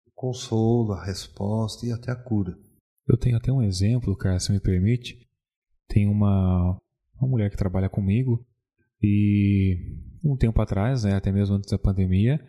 o 0.07 0.11
consolo, 0.15 0.93
a 0.93 1.05
resposta 1.05 1.85
e 1.85 1.91
até 1.91 2.11
a 2.11 2.15
cura. 2.15 2.57
Eu 3.07 3.17
tenho 3.17 3.38
até 3.38 3.51
um 3.51 3.61
exemplo, 3.61 4.15
cara, 4.15 4.39
se 4.39 4.51
me 4.51 4.59
permite. 4.59 5.27
Tem 5.88 6.07
uma, 6.07 6.77
uma 7.15 7.27
mulher 7.27 7.49
que 7.49 7.57
trabalha 7.57 7.89
comigo 7.89 8.45
e 9.01 9.77
um 10.23 10.35
tempo 10.35 10.61
atrás, 10.61 11.03
né, 11.03 11.15
até 11.15 11.31
mesmo 11.31 11.55
antes 11.55 11.69
da 11.69 11.79
pandemia, 11.79 12.39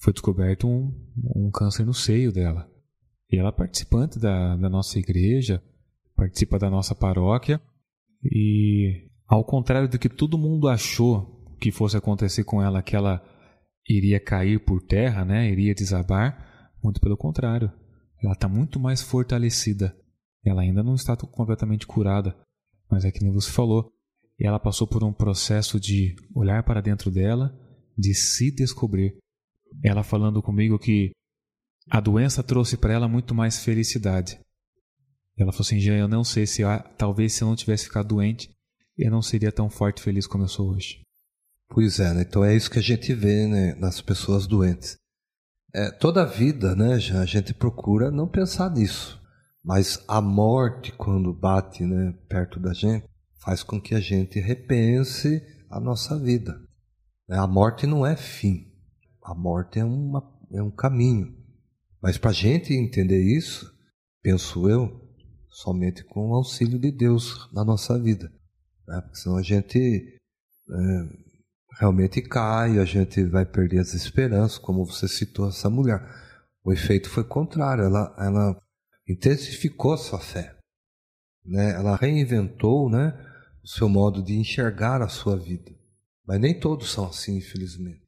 foi 0.00 0.12
descoberto 0.12 0.66
um, 0.66 0.92
um 1.34 1.50
câncer 1.50 1.84
no 1.84 1.94
seio 1.94 2.32
dela. 2.32 2.68
E 3.30 3.38
ela 3.38 3.48
é 3.48 3.52
participante 3.52 4.18
da, 4.18 4.56
da 4.56 4.68
nossa 4.68 4.98
igreja, 4.98 5.62
participa 6.14 6.58
da 6.58 6.70
nossa 6.70 6.94
paróquia, 6.94 7.60
e 8.24 9.08
ao 9.26 9.44
contrário 9.44 9.88
do 9.88 9.98
que 9.98 10.08
todo 10.08 10.38
mundo 10.38 10.68
achou 10.68 11.44
que 11.60 11.70
fosse 11.72 11.96
acontecer 11.96 12.44
com 12.44 12.62
ela, 12.62 12.82
que 12.82 12.94
ela 12.96 13.22
iria 13.88 14.20
cair 14.20 14.64
por 14.64 14.82
terra, 14.82 15.24
né, 15.24 15.50
iria 15.50 15.74
desabar, 15.74 16.72
muito 16.82 17.00
pelo 17.00 17.16
contrário. 17.16 17.70
Ela 18.22 18.32
está 18.32 18.48
muito 18.48 18.80
mais 18.80 19.02
fortalecida. 19.02 19.96
Ela 20.44 20.62
ainda 20.62 20.82
não 20.82 20.94
está 20.94 21.16
completamente 21.16 21.86
curada, 21.86 22.36
mas 22.90 23.04
é 23.04 23.10
que 23.10 23.22
nem 23.22 23.32
você 23.32 23.50
falou, 23.50 23.92
e 24.38 24.46
ela 24.46 24.58
passou 24.60 24.86
por 24.86 25.02
um 25.02 25.12
processo 25.12 25.80
de 25.80 26.14
olhar 26.34 26.62
para 26.62 26.80
dentro 26.80 27.10
dela, 27.10 27.54
de 27.96 28.14
se 28.14 28.50
descobrir. 28.50 29.16
Ela 29.82 30.02
falando 30.02 30.42
comigo 30.42 30.78
que 30.78 31.10
a 31.90 32.00
doença 32.00 32.42
trouxe 32.42 32.76
para 32.76 32.92
ela 32.92 33.08
muito 33.08 33.34
mais 33.34 33.62
felicidade. 33.64 34.38
Ela 35.38 35.52
falou 35.52 35.64
assim: 35.66 35.78
Jean, 35.78 35.98
eu 35.98 36.08
não 36.08 36.24
sei 36.24 36.46
se 36.46 36.62
talvez 36.96 37.32
se 37.32 37.42
eu 37.42 37.48
não 37.48 37.56
tivesse 37.56 37.84
ficado 37.84 38.08
doente, 38.08 38.50
eu 38.96 39.10
não 39.10 39.22
seria 39.22 39.52
tão 39.52 39.68
forte 39.68 39.98
e 39.98 40.02
feliz 40.02 40.26
como 40.26 40.44
eu 40.44 40.48
sou 40.48 40.70
hoje. 40.70 41.02
Pois 41.68 41.98
é, 41.98 42.14
né? 42.14 42.22
então 42.22 42.44
é 42.44 42.54
isso 42.54 42.70
que 42.70 42.78
a 42.78 42.82
gente 42.82 43.12
vê 43.12 43.46
né, 43.46 43.74
nas 43.74 44.00
pessoas 44.00 44.46
doentes. 44.46 44.96
É, 45.74 45.90
toda 45.90 46.22
a 46.22 46.26
vida, 46.26 46.74
né, 46.74 46.98
já 46.98 47.20
a 47.20 47.26
gente 47.26 47.52
procura 47.52 48.10
não 48.10 48.28
pensar 48.28 48.70
nisso, 48.70 49.20
mas 49.64 50.02
a 50.08 50.20
morte 50.20 50.92
quando 50.92 51.34
bate, 51.34 51.84
né, 51.84 52.14
perto 52.28 52.60
da 52.60 52.72
gente, 52.72 53.04
faz 53.46 53.62
com 53.62 53.80
que 53.80 53.94
a 53.94 54.00
gente 54.00 54.40
repense 54.40 55.40
a 55.70 55.78
nossa 55.78 56.18
vida. 56.18 56.60
A 57.30 57.46
morte 57.46 57.86
não 57.86 58.04
é 58.04 58.16
fim, 58.16 58.72
a 59.22 59.32
morte 59.36 59.78
é, 59.78 59.84
uma, 59.84 60.20
é 60.52 60.60
um 60.60 60.70
caminho. 60.70 61.32
Mas 62.02 62.18
para 62.18 62.30
a 62.30 62.34
gente 62.34 62.74
entender 62.74 63.22
isso, 63.22 63.72
penso 64.20 64.68
eu, 64.68 65.00
somente 65.48 66.04
com 66.04 66.30
o 66.30 66.34
auxílio 66.34 66.78
de 66.78 66.90
Deus 66.90 67.48
na 67.52 67.64
nossa 67.64 67.96
vida. 67.96 68.32
Né? 68.86 69.00
Porque 69.00 69.16
senão 69.16 69.36
a 69.36 69.42
gente 69.42 69.78
é, 69.78 71.08
realmente 71.78 72.20
cai, 72.22 72.80
a 72.80 72.84
gente 72.84 73.24
vai 73.24 73.46
perder 73.46 73.78
as 73.78 73.94
esperanças, 73.94 74.58
como 74.58 74.84
você 74.84 75.06
citou 75.06 75.48
essa 75.48 75.70
mulher. 75.70 76.00
O 76.64 76.72
efeito 76.72 77.08
foi 77.08 77.22
contrário, 77.22 77.84
ela, 77.84 78.12
ela 78.18 78.60
intensificou 79.08 79.96
sua 79.96 80.18
fé. 80.18 80.56
Né? 81.44 81.74
Ela 81.74 81.94
reinventou 81.94 82.90
né, 82.90 83.14
o 83.66 83.68
seu 83.68 83.88
modo 83.88 84.22
de 84.22 84.38
enxergar 84.38 85.02
a 85.02 85.08
sua 85.08 85.36
vida. 85.36 85.72
Mas 86.24 86.40
nem 86.40 86.56
todos 86.56 86.88
são 86.88 87.06
assim, 87.06 87.38
infelizmente. 87.38 88.00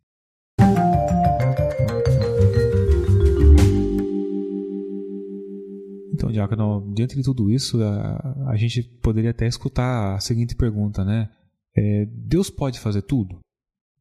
Então, 6.13 6.31
Diácono, 6.31 6.95
diante 6.95 7.17
de 7.17 7.25
tudo 7.25 7.51
isso, 7.51 7.83
a, 7.83 8.51
a 8.51 8.57
gente 8.57 8.85
poderia 8.85 9.33
até 9.33 9.49
escutar 9.49 10.15
a 10.15 10.21
seguinte 10.21 10.55
pergunta, 10.55 11.05
né? 11.05 11.29
É, 11.77 12.07
Deus 12.07 12.49
pode 12.51 12.79
fazer 12.79 13.03
tudo? 13.03 13.41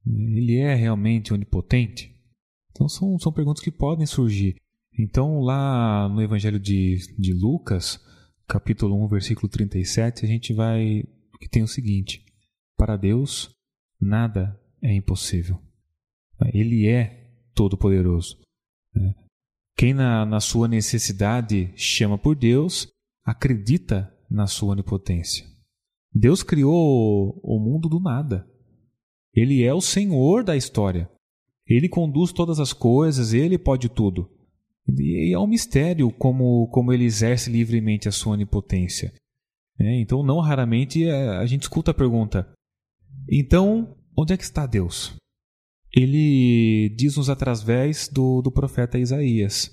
Ele 0.06 0.58
é 0.58 0.76
realmente 0.76 1.34
onipotente? 1.34 2.16
Então, 2.70 2.88
são, 2.88 3.18
são 3.18 3.32
perguntas 3.32 3.64
que 3.64 3.72
podem 3.72 4.06
surgir. 4.06 4.58
Então, 4.98 5.40
lá 5.40 6.08
no 6.08 6.22
Evangelho 6.22 6.60
de, 6.60 6.98
de 7.18 7.34
Lucas, 7.34 8.00
capítulo 8.48 9.04
1, 9.06 9.08
versículo 9.08 9.50
37, 9.50 10.24
a 10.24 10.28
gente 10.28 10.54
vai 10.54 11.04
que 11.38 11.50
tem 11.50 11.64
o 11.64 11.68
seguinte: 11.68 12.26
para 12.78 12.98
Deus, 12.98 13.50
nada 14.00 14.60
é 14.82 14.94
impossível. 14.94 15.60
Ele 16.54 16.88
é 16.88 17.32
todo-poderoso. 17.54 18.40
Né? 18.94 19.16
Quem, 19.76 19.94
na, 19.94 20.26
na 20.26 20.40
sua 20.40 20.68
necessidade, 20.68 21.74
chama 21.76 22.18
por 22.18 22.36
Deus, 22.36 22.88
acredita 23.24 24.14
na 24.30 24.48
sua 24.48 24.72
onipotência. 24.72 25.46
Deus 26.14 26.44
criou 26.44 27.40
o 27.44 27.60
mundo 27.60 27.90
do 27.90 28.00
nada. 28.00 28.48
Ele 29.34 29.64
é 29.64 29.74
o 29.74 29.82
Senhor 29.82 30.44
da 30.44 30.56
história. 30.56 31.10
Ele 31.68 31.90
conduz 31.90 32.32
todas 32.32 32.60
as 32.60 32.74
coisas, 32.74 33.34
ele 33.34 33.58
pode 33.58 33.90
tudo. 33.90 34.32
E 34.88 35.34
é 35.34 35.38
um 35.38 35.48
mistério 35.48 36.10
como, 36.12 36.68
como 36.70 36.94
ele 36.94 37.04
exerce 37.04 37.52
livremente 37.52 38.08
a 38.08 38.12
sua 38.12 38.34
onipotência. 38.34 39.14
É, 39.80 40.00
então, 40.00 40.24
não 40.24 40.40
raramente 40.40 41.08
é, 41.08 41.30
a 41.38 41.46
gente 41.46 41.64
escuta 41.64 41.92
a 41.92 41.94
pergunta: 41.94 42.48
então, 43.30 43.96
onde 44.18 44.34
é 44.34 44.38
que 44.38 44.44
está 44.44 44.66
Deus? 44.66 45.16
Ele 45.94 46.94
diz-nos 46.98 47.30
através 47.30 48.08
do, 48.08 48.42
do 48.42 48.52
profeta 48.52 48.98
Isaías: 48.98 49.72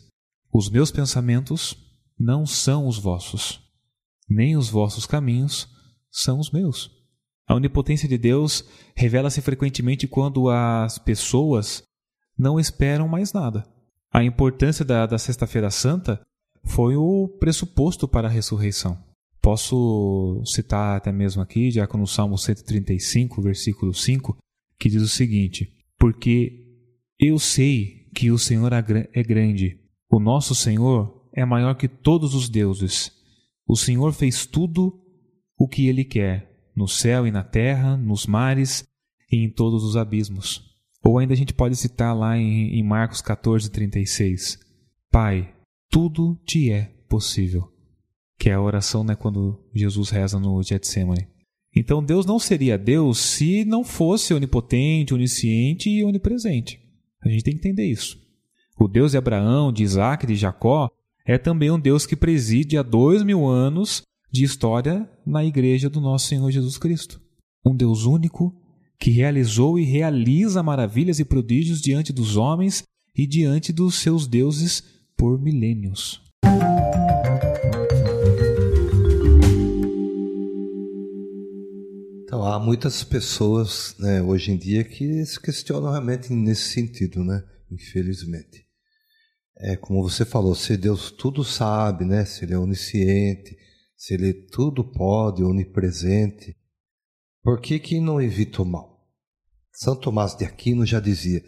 Os 0.52 0.70
meus 0.70 0.90
pensamentos 0.90 1.76
não 2.18 2.46
são 2.46 2.86
os 2.86 2.98
vossos, 2.98 3.60
nem 4.28 4.56
os 4.56 4.68
vossos 4.68 5.06
caminhos 5.06 5.68
são 6.10 6.38
os 6.38 6.50
meus. 6.50 6.90
A 7.46 7.54
onipotência 7.54 8.08
de 8.08 8.16
Deus 8.16 8.64
revela-se 8.96 9.40
frequentemente 9.42 10.08
quando 10.08 10.48
as 10.48 10.98
pessoas 10.98 11.82
não 12.38 12.58
esperam 12.58 13.06
mais 13.06 13.32
nada. 13.32 13.64
A 14.12 14.24
importância 14.24 14.84
da, 14.84 15.06
da 15.06 15.18
Sexta-feira 15.18 15.70
Santa 15.70 16.20
foi 16.64 16.96
o 16.96 17.28
pressuposto 17.38 18.08
para 18.08 18.28
a 18.28 18.30
ressurreição. 18.30 18.98
Posso 19.44 20.42
citar 20.46 20.96
até 20.96 21.12
mesmo 21.12 21.42
aqui, 21.42 21.70
já 21.70 21.86
no 21.86 22.06
Salmo 22.06 22.38
135, 22.38 23.42
versículo 23.42 23.92
5, 23.92 24.38
que 24.78 24.88
diz 24.88 25.02
o 25.02 25.06
seguinte: 25.06 25.70
Porque 25.98 26.64
eu 27.20 27.38
sei 27.38 28.08
que 28.14 28.30
o 28.30 28.38
Senhor 28.38 28.72
é 28.72 29.22
grande, 29.22 29.78
o 30.10 30.18
nosso 30.18 30.54
Senhor 30.54 31.28
é 31.30 31.44
maior 31.44 31.74
que 31.74 31.86
todos 31.86 32.34
os 32.34 32.48
deuses. 32.48 33.12
O 33.68 33.76
Senhor 33.76 34.14
fez 34.14 34.46
tudo 34.46 34.98
o 35.58 35.68
que 35.68 35.88
ele 35.88 36.06
quer, 36.06 36.70
no 36.74 36.88
céu 36.88 37.26
e 37.26 37.30
na 37.30 37.44
terra, 37.44 37.98
nos 37.98 38.24
mares 38.24 38.82
e 39.30 39.44
em 39.44 39.50
todos 39.50 39.84
os 39.84 39.94
abismos. 39.94 40.74
Ou 41.04 41.18
ainda 41.18 41.34
a 41.34 41.36
gente 41.36 41.52
pode 41.52 41.76
citar 41.76 42.16
lá 42.16 42.38
em, 42.38 42.78
em 42.78 42.82
Marcos 42.82 43.20
14, 43.20 43.70
36. 43.70 44.58
Pai, 45.10 45.54
tudo 45.90 46.34
te 46.46 46.70
é 46.70 46.84
possível. 47.10 47.73
Que 48.38 48.50
é 48.50 48.54
a 48.54 48.60
oração 48.60 49.04
né, 49.04 49.14
quando 49.14 49.58
Jesus 49.74 50.10
reza 50.10 50.38
no 50.38 50.62
Getsemane. 50.62 51.28
Então 51.76 52.04
Deus 52.04 52.24
não 52.24 52.38
seria 52.38 52.78
Deus 52.78 53.18
se 53.18 53.64
não 53.64 53.82
fosse 53.82 54.32
onipotente, 54.32 55.12
onisciente 55.12 55.90
e 55.90 56.04
onipresente. 56.04 56.80
A 57.24 57.28
gente 57.28 57.42
tem 57.42 57.54
que 57.54 57.60
entender 57.60 57.86
isso. 57.86 58.22
O 58.78 58.86
Deus 58.86 59.12
de 59.12 59.18
Abraão, 59.18 59.72
de 59.72 59.82
Isaac 59.82 60.26
de 60.26 60.36
Jacó 60.36 60.88
é 61.26 61.38
também 61.38 61.70
um 61.70 61.80
Deus 61.80 62.06
que 62.06 62.16
preside 62.16 62.76
há 62.76 62.82
dois 62.82 63.22
mil 63.22 63.46
anos 63.46 64.02
de 64.30 64.44
história 64.44 65.08
na 65.26 65.44
igreja 65.44 65.88
do 65.88 66.00
nosso 66.00 66.26
Senhor 66.26 66.50
Jesus 66.50 66.76
Cristo. 66.76 67.20
Um 67.64 67.74
Deus 67.74 68.04
único, 68.04 68.54
que 68.98 69.10
realizou 69.10 69.78
e 69.78 69.84
realiza 69.84 70.62
maravilhas 70.62 71.18
e 71.18 71.24
prodígios 71.24 71.80
diante 71.80 72.12
dos 72.12 72.36
homens 72.36 72.82
e 73.16 73.26
diante 73.26 73.72
dos 73.72 73.96
seus 73.96 74.26
deuses 74.26 74.82
por 75.16 75.40
milênios. 75.40 76.20
Então, 82.34 82.44
há 82.48 82.58
muitas 82.58 83.04
pessoas 83.04 83.94
né, 83.96 84.20
hoje 84.20 84.50
em 84.50 84.56
dia 84.56 84.82
que 84.82 85.24
se 85.24 85.40
questionam 85.40 85.92
realmente 85.92 86.32
nesse 86.32 86.70
sentido, 86.70 87.22
né? 87.22 87.40
infelizmente. 87.70 88.66
É 89.56 89.76
como 89.76 90.02
você 90.02 90.24
falou, 90.24 90.52
se 90.52 90.76
Deus 90.76 91.12
tudo 91.12 91.44
sabe, 91.44 92.04
né? 92.04 92.24
se 92.24 92.44
Ele 92.44 92.54
é 92.54 92.58
onisciente, 92.58 93.56
se 93.96 94.14
Ele 94.14 94.32
tudo 94.32 94.82
pode, 94.82 95.44
onipresente, 95.44 96.56
por 97.40 97.60
que, 97.60 97.78
que 97.78 98.00
não 98.00 98.20
evita 98.20 98.62
o 98.62 98.66
mal? 98.66 99.06
São 99.72 99.94
Tomás 99.94 100.34
de 100.34 100.44
Aquino 100.44 100.84
já 100.84 100.98
dizia: 100.98 101.40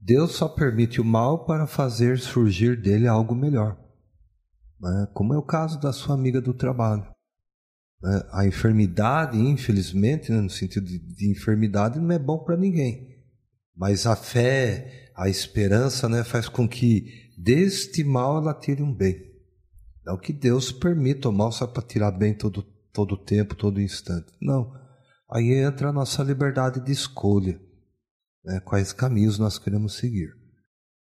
Deus 0.00 0.32
só 0.32 0.48
permite 0.48 1.02
o 1.02 1.04
mal 1.04 1.44
para 1.44 1.66
fazer 1.66 2.18
surgir 2.18 2.80
dele 2.80 3.06
algo 3.06 3.34
melhor. 3.34 3.78
Né? 4.80 5.06
Como 5.12 5.34
é 5.34 5.36
o 5.36 5.42
caso 5.42 5.78
da 5.78 5.92
sua 5.92 6.14
amiga 6.14 6.40
do 6.40 6.54
trabalho. 6.54 7.13
Né? 8.04 8.22
A 8.32 8.46
enfermidade, 8.46 9.38
infelizmente, 9.38 10.30
né, 10.30 10.38
no 10.38 10.50
sentido 10.50 10.86
de, 10.86 10.98
de 10.98 11.30
enfermidade, 11.30 11.98
não 11.98 12.12
é 12.12 12.18
bom 12.18 12.38
para 12.38 12.54
ninguém. 12.54 13.16
Mas 13.74 14.06
a 14.06 14.14
fé, 14.14 15.10
a 15.16 15.26
esperança, 15.26 16.06
né, 16.06 16.22
faz 16.22 16.46
com 16.46 16.68
que 16.68 17.32
deste 17.38 18.04
mal 18.04 18.36
ela 18.36 18.52
tire 18.52 18.82
um 18.82 18.92
bem. 18.92 19.32
Não 20.04 20.18
que 20.18 20.34
Deus 20.34 20.70
permita 20.70 21.30
o 21.30 21.32
mal 21.32 21.50
só 21.50 21.66
para 21.66 21.82
tirar 21.82 22.10
bem 22.10 22.34
todo 22.34 22.62
todo 22.92 23.16
tempo, 23.16 23.56
todo 23.56 23.80
instante. 23.80 24.30
Não. 24.40 24.72
Aí 25.28 25.52
entra 25.54 25.88
a 25.88 25.92
nossa 25.92 26.22
liberdade 26.22 26.78
de 26.78 26.92
escolha, 26.92 27.58
né? 28.44 28.60
quais 28.60 28.92
caminhos 28.92 29.36
nós 29.36 29.58
queremos 29.58 29.94
seguir. 29.94 30.30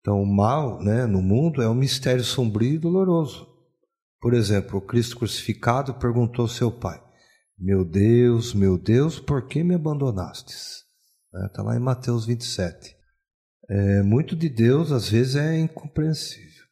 Então, 0.02 0.22
o 0.22 0.26
mal 0.26 0.84
né, 0.84 1.06
no 1.06 1.22
mundo 1.22 1.62
é 1.62 1.70
um 1.70 1.76
mistério 1.76 2.24
sombrio 2.24 2.74
e 2.74 2.80
doloroso. 2.80 3.48
Por 4.20 4.34
exemplo, 4.34 4.80
o 4.80 4.82
Cristo 4.82 5.18
crucificado 5.18 5.94
perguntou 5.96 6.44
ao 6.44 6.50
seu 6.50 6.72
pai: 6.72 7.02
Meu 7.58 7.86
Deus, 7.86 8.54
meu 8.54 8.78
Deus, 8.78 9.20
por 9.20 9.48
que 9.48 9.64
me 9.64 9.76
abandonastes? 9.76 10.84
Está 11.46 11.62
né, 11.64 11.70
lá 11.70 11.76
em 11.76 11.80
Mateus 11.80 12.26
27. 12.26 12.96
É, 13.70 14.02
muito 14.02 14.36
de 14.36 14.50
Deus 14.50 14.92
às 14.92 15.10
vezes 15.10 15.36
é 15.36 15.60
incompreensível, 15.60 16.64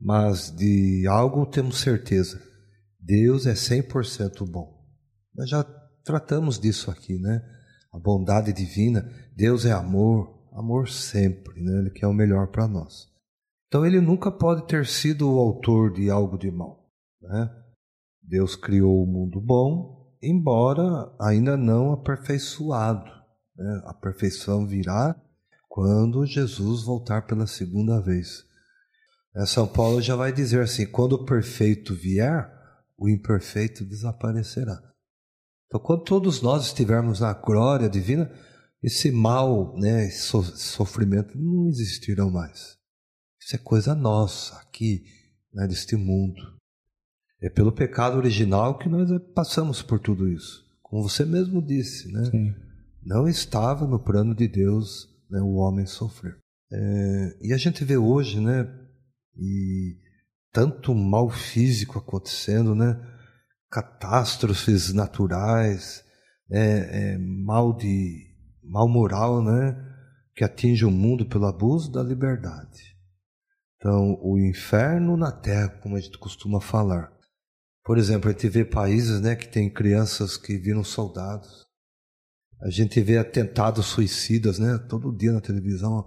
mas 0.00 0.50
de 0.50 1.06
algo 1.06 1.46
temos 1.46 1.80
certeza: 1.80 2.42
Deus 2.98 3.46
é 3.46 3.52
100% 3.52 4.48
bom. 4.50 4.82
Nós 5.34 5.48
já 5.48 5.62
tratamos 6.04 6.58
disso 6.58 6.90
aqui, 6.90 7.18
né? 7.18 7.42
A 7.92 7.98
bondade 7.98 8.52
divina, 8.52 9.08
Deus 9.36 9.64
é 9.64 9.72
amor, 9.72 10.48
amor 10.52 10.88
sempre, 10.88 11.62
né? 11.62 11.78
Ele 11.80 11.90
quer 11.90 12.06
o 12.06 12.12
melhor 12.12 12.48
para 12.48 12.66
nós. 12.66 13.13
Então 13.74 13.84
ele 13.84 14.00
nunca 14.00 14.30
pode 14.30 14.68
ter 14.68 14.86
sido 14.86 15.28
o 15.28 15.40
autor 15.40 15.92
de 15.92 16.08
algo 16.08 16.38
de 16.38 16.48
mal, 16.48 16.88
né? 17.20 17.50
Deus 18.22 18.54
criou 18.54 19.02
o 19.02 19.06
mundo 19.06 19.40
bom, 19.40 20.14
embora 20.22 21.12
ainda 21.20 21.56
não 21.56 21.90
aperfeiçoado. 21.90 23.10
Né? 23.56 23.82
A 23.86 23.92
perfeição 23.92 24.64
virá 24.64 25.20
quando 25.68 26.24
Jesus 26.24 26.84
voltar 26.84 27.26
pela 27.26 27.48
segunda 27.48 28.00
vez. 28.00 28.44
É, 29.34 29.44
São 29.44 29.66
Paulo 29.66 30.00
já 30.00 30.14
vai 30.14 30.32
dizer 30.32 30.60
assim: 30.60 30.86
quando 30.86 31.14
o 31.14 31.24
perfeito 31.24 31.96
vier, 31.96 32.48
o 32.96 33.08
imperfeito 33.08 33.84
desaparecerá. 33.84 34.80
Então, 35.66 35.80
quando 35.80 36.04
todos 36.04 36.40
nós 36.40 36.66
estivermos 36.66 37.18
na 37.18 37.32
glória 37.32 37.88
divina, 37.88 38.30
esse 38.80 39.10
mal, 39.10 39.76
né, 39.76 40.08
sofrimento 40.10 41.36
não 41.36 41.66
existirão 41.66 42.30
mais. 42.30 42.83
Isso 43.44 43.56
é 43.56 43.58
coisa 43.58 43.94
nossa 43.94 44.56
aqui, 44.56 45.04
né, 45.52 45.66
deste 45.66 45.96
mundo. 45.96 46.40
É 47.42 47.50
pelo 47.50 47.72
pecado 47.72 48.16
original 48.16 48.78
que 48.78 48.88
nós 48.88 49.10
passamos 49.34 49.82
por 49.82 49.98
tudo 49.98 50.28
isso. 50.28 50.64
Como 50.82 51.02
você 51.02 51.26
mesmo 51.26 51.60
disse, 51.60 52.10
né? 52.10 52.24
Sim. 52.24 52.54
Não 53.04 53.28
estava 53.28 53.86
no 53.86 54.02
plano 54.02 54.34
de 54.34 54.48
Deus 54.48 55.08
né, 55.28 55.40
o 55.42 55.56
homem 55.56 55.84
sofrer. 55.84 56.38
É, 56.72 57.36
e 57.42 57.52
a 57.52 57.58
gente 57.58 57.84
vê 57.84 57.98
hoje, 57.98 58.40
né? 58.40 58.66
E 59.36 59.98
tanto 60.50 60.94
mal 60.94 61.28
físico 61.28 61.98
acontecendo, 61.98 62.74
né? 62.74 62.98
catástrofes 63.74 64.92
naturais, 64.92 66.04
é, 66.48 67.14
é, 67.14 67.18
mal 67.18 67.76
de 67.76 68.32
mal 68.62 68.88
moral, 68.88 69.42
né, 69.42 69.76
que 70.36 70.44
atinge 70.44 70.84
o 70.84 70.92
mundo 70.92 71.26
pelo 71.26 71.46
abuso 71.46 71.90
da 71.90 72.00
liberdade. 72.00 72.93
Então, 73.84 74.18
o 74.22 74.38
inferno 74.38 75.14
na 75.14 75.30
terra, 75.30 75.68
como 75.68 75.94
a 75.94 76.00
gente 76.00 76.16
costuma 76.16 76.58
falar. 76.58 77.12
Por 77.84 77.98
exemplo, 77.98 78.30
a 78.30 78.32
gente 78.32 78.48
vê 78.48 78.64
países, 78.64 79.20
né, 79.20 79.36
que 79.36 79.46
tem 79.46 79.70
crianças 79.70 80.38
que 80.38 80.56
viram 80.56 80.82
soldados. 80.82 81.66
A 82.62 82.70
gente 82.70 82.98
vê 83.02 83.18
atentados 83.18 83.84
suicidas, 83.84 84.58
né, 84.58 84.78
todo 84.88 85.14
dia 85.14 85.32
na 85.32 85.40
televisão. 85.42 86.06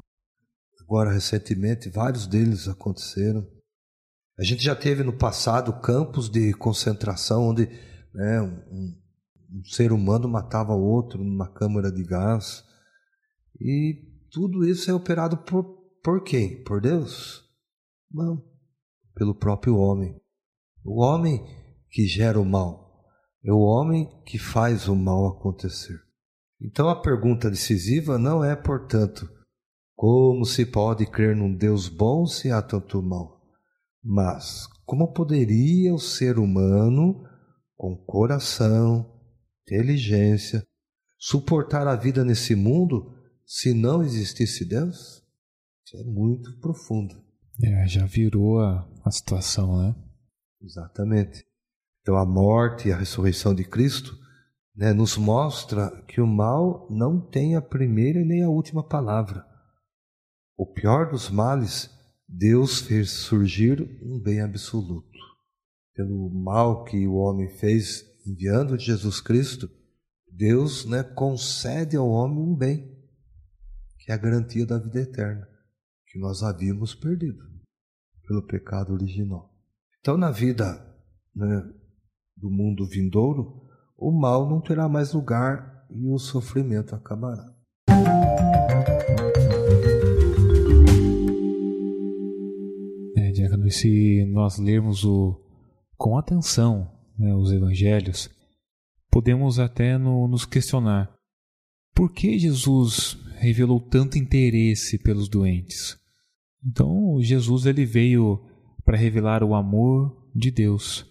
Agora, 0.82 1.12
recentemente, 1.12 1.88
vários 1.88 2.26
deles 2.26 2.68
aconteceram. 2.68 3.48
A 4.40 4.44
gente 4.44 4.64
já 4.64 4.76
teve 4.76 5.04
no 5.04 5.16
passado 5.16 5.80
campos 5.80 6.32
de 6.32 6.56
concentração 6.56 7.50
onde 7.50 7.68
né, 8.12 8.42
um, 8.42 9.00
um 9.52 9.64
ser 9.66 9.92
humano 9.92 10.28
matava 10.28 10.74
outro 10.74 11.24
numa 11.24 11.48
câmara 11.48 11.92
de 11.92 12.04
gás. 12.04 12.64
E 13.62 14.02
tudo 14.32 14.68
isso 14.68 14.90
é 14.90 14.96
operado 14.96 15.38
por, 15.38 15.64
por 16.04 16.24
quem? 16.24 16.64
Por 16.64 16.82
Deus? 16.82 17.46
Não, 18.12 18.44
pelo 19.16 19.36
próprio 19.36 19.78
homem. 19.78 20.16
O 20.84 21.02
homem 21.02 21.44
que 21.90 22.06
gera 22.06 22.40
o 22.40 22.46
mal. 22.46 23.06
É 23.44 23.52
o 23.52 23.60
homem 23.60 24.10
que 24.26 24.38
faz 24.38 24.88
o 24.88 24.96
mal 24.96 25.28
acontecer. 25.28 25.98
Então 26.62 26.90
a 26.90 27.02
pergunta 27.02 27.50
decisiva 27.50 28.18
não 28.18 28.44
é, 28.44 28.56
portanto, 28.56 29.30
como 29.96 30.46
se 30.46 30.66
pode 30.66 31.06
crer 31.06 31.36
num 31.36 31.56
Deus 31.56 31.88
bom 31.88 32.26
se 32.26 32.52
há 32.52 32.62
tanto 32.62 33.02
mal? 33.02 33.42
Mas 34.04 34.68
como 34.86 35.12
poderia 35.14 35.94
o 35.94 36.00
ser 36.00 36.40
humano, 36.40 37.24
com 37.76 37.96
coração, 38.06 39.20
inteligência, 39.64 40.66
suportar 41.18 41.88
a 41.88 41.96
vida 41.96 42.24
nesse 42.24 42.56
mundo 42.56 43.14
se 43.46 43.74
não 43.74 44.04
existisse 44.04 44.66
Deus? 44.66 45.24
Isso 45.86 45.98
é 45.98 46.04
muito 46.04 46.60
profundo. 46.60 47.27
É, 47.64 47.88
já 47.88 48.06
virou 48.06 48.60
a, 48.60 48.88
a 49.04 49.12
situação, 49.12 49.82
né? 49.82 49.96
Exatamente. 50.62 51.46
Então 52.02 52.16
a 52.16 52.26
morte 52.26 52.88
e 52.88 52.92
a 52.92 52.98
ressurreição 52.98 53.54
de 53.54 53.64
Cristo 53.64 54.18
né, 54.76 54.94
nos 54.94 55.18
mostra 55.18 55.90
que 56.08 56.22
o 56.22 56.28
mal 56.28 56.88
não 56.90 57.20
tem 57.20 57.56
a 57.56 57.62
primeira 57.62 58.24
nem 58.24 58.44
a 58.44 58.50
última 58.50 58.88
palavra. 58.88 59.44
O 60.56 60.66
pior 60.66 61.10
dos 61.10 61.30
males, 61.30 61.90
Deus 62.28 62.80
fez 62.80 63.12
surgir 63.12 63.82
um 64.04 64.20
bem 64.20 64.42
absoluto. 64.42 65.18
Pelo 65.96 66.30
mal 66.30 66.84
que 66.84 67.08
o 67.08 67.16
homem 67.16 67.50
fez 67.58 68.06
enviando 68.26 68.78
Jesus 68.78 69.20
Cristo, 69.20 69.70
Deus 70.32 70.86
né, 70.86 71.04
concede 71.04 71.98
ao 71.98 72.08
homem 72.08 72.38
um 72.38 72.56
bem, 72.56 72.88
que 74.00 74.12
é 74.12 74.14
a 74.14 74.18
garantia 74.18 74.66
da 74.66 74.78
vida 74.78 75.02
eterna, 75.02 75.48
que 76.18 76.20
nós 76.20 76.42
havíamos 76.42 76.96
perdido 76.96 77.38
pelo 78.28 78.42
pecado 78.42 78.92
original. 78.92 79.54
Então, 80.00 80.18
na 80.18 80.32
vida 80.32 80.84
né, 81.36 81.64
do 82.36 82.50
mundo 82.50 82.88
vindouro, 82.88 83.62
o 83.96 84.12
mal 84.12 84.50
não 84.50 84.60
terá 84.60 84.90
mais 84.90 85.14
lugar 85.14 85.86
e 85.92 86.10
o 86.10 86.18
sofrimento 86.18 86.96
acabará. 86.96 87.54
É, 93.16 93.32
Diácono, 93.32 93.70
se 93.70 94.26
nós 94.34 94.58
lermos 94.58 95.06
o, 95.06 95.40
com 95.96 96.18
atenção 96.18 96.92
né, 97.18 97.34
os 97.36 97.52
evangelhos, 97.52 98.28
podemos 99.12 99.60
até 99.60 100.00
no, 100.00 100.28
nos 100.28 100.46
questionar 100.46 101.16
por 101.94 102.12
que 102.12 102.40
Jesus 102.40 103.18
revelou 103.36 103.80
tanto 103.80 104.18
interesse 104.18 104.98
pelos 104.98 105.30
doentes. 105.30 105.96
Então, 106.68 107.18
Jesus 107.22 107.66
ele 107.66 107.86
veio 107.86 108.44
para 108.84 108.98
revelar 108.98 109.44
o 109.44 109.56
amor 109.56 110.30
de 110.36 110.52
Deus. 110.52 111.06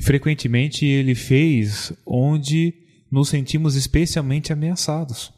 Frequentemente 0.00 0.86
ele 0.86 1.14
fez 1.14 1.92
onde 2.06 2.72
nos 3.10 3.28
sentimos 3.28 3.74
especialmente 3.74 4.52
ameaçados, 4.52 5.32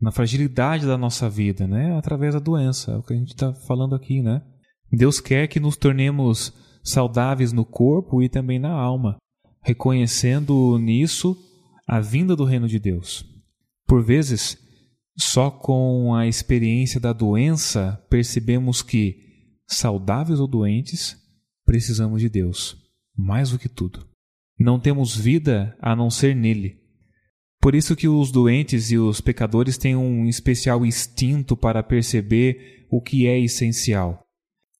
na 0.00 0.10
fragilidade 0.10 0.86
da 0.86 0.96
nossa 0.96 1.28
vida, 1.28 1.66
né? 1.66 1.96
Através 1.96 2.34
da 2.34 2.40
doença, 2.40 2.92
é 2.92 2.96
o 2.96 3.02
que 3.02 3.12
a 3.12 3.16
gente 3.16 3.28
está 3.28 3.52
falando 3.52 3.94
aqui, 3.94 4.22
né? 4.22 4.42
Deus 4.90 5.20
quer 5.20 5.48
que 5.48 5.60
nos 5.60 5.76
tornemos 5.76 6.54
saudáveis 6.82 7.52
no 7.52 7.64
corpo 7.64 8.22
e 8.22 8.28
também 8.28 8.58
na 8.58 8.70
alma, 8.70 9.16
reconhecendo 9.62 10.78
nisso 10.78 11.36
a 11.86 12.00
vinda 12.00 12.36
do 12.36 12.44
reino 12.44 12.68
de 12.68 12.78
Deus. 12.78 13.24
Por 13.86 14.02
vezes, 14.02 14.56
só 15.18 15.50
com 15.50 16.14
a 16.14 16.26
experiência 16.26 17.00
da 17.00 17.12
doença 17.12 18.04
percebemos 18.10 18.82
que, 18.82 19.16
saudáveis 19.66 20.40
ou 20.40 20.46
doentes, 20.46 21.16
precisamos 21.64 22.20
de 22.20 22.28
Deus, 22.28 22.76
mais 23.16 23.50
do 23.50 23.58
que 23.58 23.68
tudo. 23.68 24.06
Não 24.58 24.78
temos 24.78 25.16
vida 25.16 25.76
a 25.80 25.96
não 25.96 26.10
ser 26.10 26.34
nele. 26.34 26.78
Por 27.60 27.74
isso 27.74 27.96
que 27.96 28.06
os 28.06 28.30
doentes 28.30 28.90
e 28.90 28.98
os 28.98 29.20
pecadores 29.20 29.76
têm 29.76 29.96
um 29.96 30.26
especial 30.26 30.84
instinto 30.84 31.56
para 31.56 31.82
perceber 31.82 32.86
o 32.90 33.00
que 33.00 33.26
é 33.26 33.40
essencial. 33.40 34.22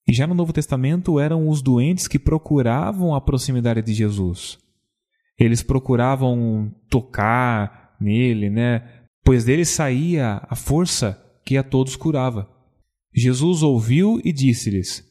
E 0.06 0.12
já 0.12 0.26
no 0.26 0.34
Novo 0.34 0.52
Testamento 0.52 1.18
eram 1.18 1.48
os 1.48 1.60
doentes 1.60 2.06
que 2.06 2.18
procuravam 2.18 3.14
a 3.14 3.20
proximidade 3.20 3.82
de 3.82 3.92
Jesus. 3.92 4.58
Eles 5.38 5.62
procuravam 5.62 6.72
tocar 6.88 7.96
nele, 8.00 8.48
né? 8.48 8.95
Pois 9.26 9.44
dele 9.44 9.64
saía 9.64 10.40
a 10.48 10.54
força 10.54 11.20
que 11.44 11.56
a 11.56 11.64
todos 11.64 11.96
curava. 11.96 12.48
Jesus 13.12 13.60
ouviu 13.60 14.20
e 14.24 14.32
disse-lhes: 14.32 15.02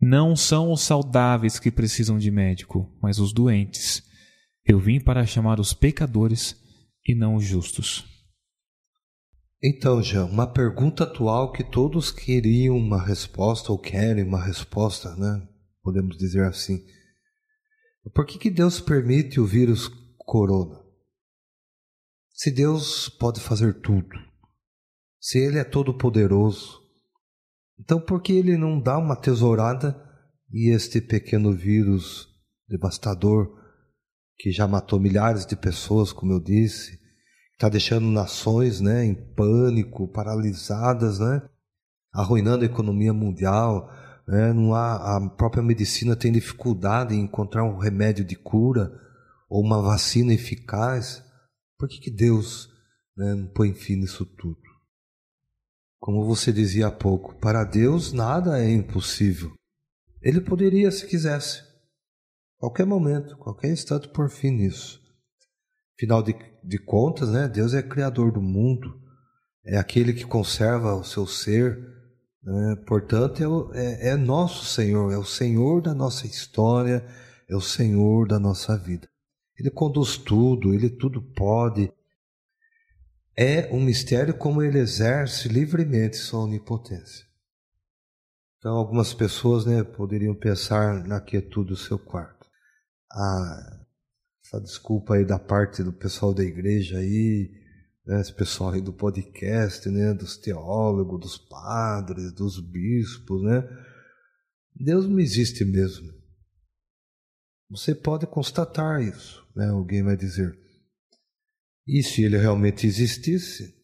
Não 0.00 0.36
são 0.36 0.70
os 0.70 0.82
saudáveis 0.82 1.58
que 1.58 1.68
precisam 1.68 2.16
de 2.16 2.30
médico, 2.30 2.96
mas 3.02 3.18
os 3.18 3.32
doentes. 3.32 4.04
Eu 4.64 4.78
vim 4.78 5.00
para 5.00 5.26
chamar 5.26 5.58
os 5.58 5.74
pecadores 5.74 6.54
e 7.04 7.12
não 7.12 7.34
os 7.34 7.44
justos. 7.44 8.06
Então, 9.60 10.00
Jean, 10.00 10.26
uma 10.26 10.46
pergunta 10.46 11.02
atual 11.02 11.50
que 11.50 11.64
todos 11.64 12.12
queriam 12.12 12.76
uma 12.76 13.04
resposta 13.04 13.72
ou 13.72 13.78
querem 13.80 14.22
uma 14.22 14.40
resposta, 14.40 15.16
né? 15.16 15.44
Podemos 15.82 16.16
dizer 16.16 16.44
assim. 16.44 16.84
Por 18.14 18.24
que, 18.24 18.38
que 18.38 18.48
Deus 18.48 18.80
permite 18.80 19.40
o 19.40 19.44
vírus 19.44 19.90
corona? 20.18 20.89
Se 22.42 22.50
Deus 22.50 23.06
pode 23.06 23.38
fazer 23.38 23.82
tudo, 23.82 24.16
se 25.20 25.38
Ele 25.38 25.58
é 25.58 25.62
todo 25.62 25.92
poderoso, 25.92 26.80
então 27.78 28.00
por 28.00 28.22
que 28.22 28.32
Ele 28.32 28.56
não 28.56 28.80
dá 28.80 28.96
uma 28.96 29.14
tesourada 29.14 29.94
e 30.50 30.74
este 30.74 31.02
pequeno 31.02 31.52
vírus 31.52 32.28
devastador 32.66 33.46
que 34.38 34.50
já 34.50 34.66
matou 34.66 34.98
milhares 34.98 35.44
de 35.44 35.54
pessoas, 35.54 36.14
como 36.14 36.32
eu 36.32 36.40
disse, 36.40 36.98
está 37.52 37.68
deixando 37.68 38.06
nações 38.06 38.80
né, 38.80 39.04
em 39.04 39.14
pânico, 39.34 40.08
paralisadas, 40.08 41.18
né, 41.18 41.42
arruinando 42.10 42.62
a 42.62 42.66
economia 42.66 43.12
mundial. 43.12 43.92
Né, 44.26 44.50
não 44.54 44.74
há, 44.74 45.18
a 45.18 45.28
própria 45.28 45.62
medicina 45.62 46.16
tem 46.16 46.32
dificuldade 46.32 47.14
em 47.14 47.20
encontrar 47.20 47.64
um 47.64 47.76
remédio 47.76 48.24
de 48.24 48.34
cura 48.34 48.90
ou 49.46 49.62
uma 49.62 49.82
vacina 49.82 50.32
eficaz. 50.32 51.22
Por 51.80 51.88
que, 51.88 51.98
que 51.98 52.10
Deus 52.10 52.68
né, 53.16 53.34
não 53.34 53.46
põe 53.46 53.72
fim 53.72 53.96
nisso 53.96 54.26
tudo? 54.26 54.60
Como 55.98 56.26
você 56.26 56.52
dizia 56.52 56.88
há 56.88 56.92
pouco, 56.92 57.34
para 57.36 57.64
Deus 57.64 58.12
nada 58.12 58.62
é 58.62 58.70
impossível. 58.70 59.50
Ele 60.20 60.42
poderia, 60.42 60.90
se 60.90 61.06
quisesse, 61.06 61.62
qualquer 62.58 62.84
momento, 62.84 63.34
qualquer 63.38 63.72
instante, 63.72 64.08
por 64.08 64.28
fim 64.28 64.50
nisso. 64.50 65.00
Afinal 65.96 66.22
de, 66.22 66.34
de 66.62 66.78
contas, 66.78 67.30
né, 67.30 67.48
Deus 67.48 67.72
é 67.72 67.82
criador 67.82 68.30
do 68.30 68.42
mundo, 68.42 69.00
é 69.64 69.78
aquele 69.78 70.12
que 70.12 70.26
conserva 70.26 70.94
o 70.94 71.02
seu 71.02 71.26
ser, 71.26 71.78
né, 72.42 72.76
portanto, 72.86 73.70
é, 73.72 74.08
é, 74.08 74.10
é 74.10 74.16
nosso 74.16 74.66
Senhor, 74.66 75.10
é 75.10 75.16
o 75.16 75.24
Senhor 75.24 75.80
da 75.80 75.94
nossa 75.94 76.26
história, 76.26 77.02
é 77.48 77.56
o 77.56 77.60
Senhor 77.60 78.28
da 78.28 78.38
nossa 78.38 78.76
vida. 78.76 79.09
Ele 79.60 79.70
conduz 79.70 80.16
tudo, 80.16 80.72
ele 80.72 80.88
tudo 80.88 81.20
pode. 81.20 81.92
É 83.36 83.70
um 83.70 83.80
mistério 83.80 84.32
como 84.32 84.62
ele 84.62 84.78
exerce 84.78 85.48
livremente 85.48 86.16
sua 86.16 86.44
onipotência. 86.44 87.26
Então, 88.56 88.76
algumas 88.76 89.12
pessoas 89.12 89.66
né, 89.66 89.84
poderiam 89.84 90.34
pensar 90.34 91.06
na 91.06 91.20
quietude 91.20 91.68
do 91.68 91.76
seu 91.76 91.98
quarto. 91.98 92.46
Ah, 93.12 93.86
essa 94.44 94.60
desculpa 94.60 95.14
aí 95.14 95.26
da 95.26 95.38
parte 95.38 95.82
do 95.82 95.92
pessoal 95.92 96.32
da 96.32 96.42
igreja 96.42 96.98
aí, 96.98 97.50
né, 98.06 98.20
esse 98.20 98.34
pessoal 98.34 98.72
aí 98.72 98.80
do 98.80 98.92
podcast, 98.92 99.88
né, 99.90 100.14
dos 100.14 100.38
teólogos, 100.38 101.20
dos 101.20 101.38
padres, 101.38 102.32
dos 102.32 102.58
bispos, 102.60 103.42
né? 103.42 103.62
Deus 104.74 105.06
não 105.06 105.20
existe 105.20 105.64
mesmo. 105.64 106.12
Você 107.70 107.94
pode 107.94 108.26
constatar 108.26 109.00
isso, 109.00 109.39
né? 109.54 109.68
Alguém 109.68 110.02
vai 110.02 110.16
dizer. 110.16 110.58
E 111.86 112.02
se 112.02 112.22
ele 112.22 112.38
realmente 112.38 112.86
existisse, 112.86 113.74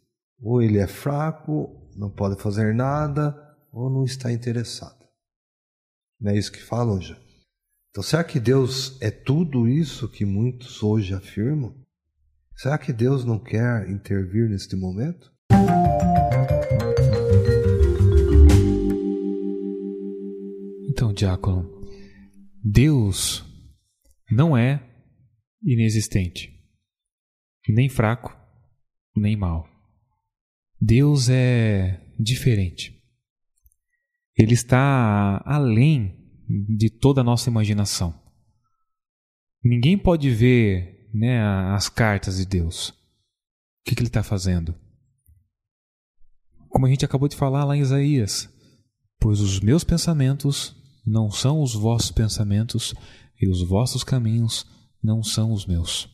ou 0.41 0.63
ele 0.63 0.79
é 0.79 0.87
fraco, 0.87 1.91
não 1.97 2.11
pode 2.11 2.41
fazer 2.41 2.75
nada, 2.75 3.35
ou 3.73 3.91
não 3.91 4.05
está 4.05 4.33
interessado. 4.33 5.05
Não 6.21 6.31
é 6.31 6.39
isso 6.39 6.53
que 6.53 6.63
falam 6.63 7.01
já. 7.01 7.19
Então, 7.91 8.03
será 8.03 8.23
que 8.23 8.39
Deus 8.39 9.01
é 9.01 9.11
tudo 9.11 9.67
isso 9.67 10.09
que 10.09 10.25
muitos 10.25 10.83
hoje 10.83 11.15
afirmam? 11.15 11.75
Será 12.55 12.79
que 12.79 12.93
Deus 12.93 13.25
não 13.25 13.39
quer 13.39 13.89
intervir 13.91 14.49
neste 14.49 14.77
momento? 14.77 15.33
Então, 20.89 21.13
diácono, 21.13 21.71
Deus 22.63 23.45
não 24.31 24.57
é 24.57 24.83
inexistente, 25.67 26.53
nem 27.69 27.89
fraco, 27.89 28.35
nem 29.17 29.37
mal. 29.37 29.69
Deus 30.81 31.29
é 31.29 32.01
diferente. 32.19 33.03
Ele 34.37 34.55
está 34.55 35.43
além 35.45 36.15
de 36.49 36.89
toda 36.89 37.23
a 37.23 37.25
nossa 37.25 37.51
imaginação. 37.51 38.15
Ninguém 39.65 39.99
pode 39.99 40.31
ver 40.31 41.11
né, 41.13 41.43
as 41.75 41.89
cartas 41.89 42.37
de 42.37 42.47
Deus. 42.47 42.91
O 42.91 42.95
que, 43.87 43.95
que 43.95 44.01
ele 44.01 44.09
está 44.09 44.23
fazendo? 44.23 44.75
Como 46.69 46.87
a 46.87 46.89
gente 46.91 47.05
acabou 47.05 47.29
de 47.29 47.37
falar 47.37 47.65
lá 47.65 47.77
em 47.77 47.81
Isaías: 47.81 48.49
Pois 49.19 49.41
os 49.41 49.59
meus 49.61 49.83
pensamentos 49.83 50.77
não 51.05 51.31
são 51.31 51.63
os 51.63 51.75
vossos 51.75 52.11
pensamentos, 52.11 52.95
e 53.41 53.49
os 53.49 53.63
vossos 53.63 54.05
caminhos 54.05 54.67
não 55.03 55.23
são 55.23 55.53
os 55.53 55.67
meus. 55.67 56.09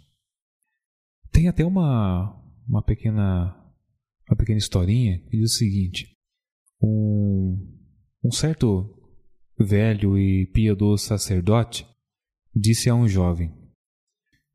Tem 1.30 1.48
até 1.48 1.64
uma, 1.64 2.38
uma 2.68 2.82
pequena 2.82 3.58
uma 4.28 4.36
pequena 4.36 4.58
historinha 4.58 5.18
que 5.28 5.38
diz 5.38 5.52
o 5.52 5.58
seguinte: 5.58 6.16
um, 6.80 7.58
um 8.24 8.30
certo 8.30 8.98
velho 9.58 10.18
e 10.18 10.46
piedoso 10.46 11.04
sacerdote 11.04 11.86
disse 12.54 12.88
a 12.88 12.94
um 12.94 13.06
jovem: 13.06 13.54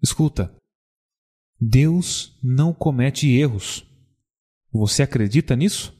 Escuta, 0.01 0.55
Deus 1.59 2.37
não 2.43 2.73
comete 2.73 3.29
erros. 3.29 3.85
Você 4.71 5.01
acredita 5.03 5.55
nisso? 5.55 5.95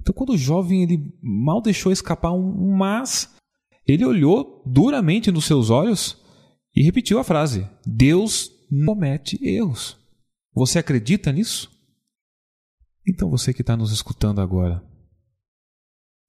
Então, 0.00 0.14
quando 0.14 0.30
o 0.34 0.38
jovem 0.38 0.82
ele 0.82 1.12
mal 1.22 1.60
deixou 1.60 1.90
escapar 1.90 2.32
um 2.32 2.76
mas, 2.76 3.34
ele 3.86 4.04
olhou 4.04 4.62
duramente 4.66 5.32
nos 5.32 5.46
seus 5.46 5.70
olhos 5.70 6.22
e 6.76 6.82
repetiu 6.82 7.18
a 7.18 7.24
frase: 7.24 7.66
Deus 7.86 8.52
não 8.70 8.94
comete 8.94 9.42
erros. 9.42 9.96
Você 10.52 10.78
acredita 10.78 11.32
nisso? 11.32 11.70
Então, 13.08 13.30
você 13.30 13.54
que 13.54 13.62
está 13.62 13.76
nos 13.76 13.92
escutando 13.92 14.40
agora, 14.40 14.84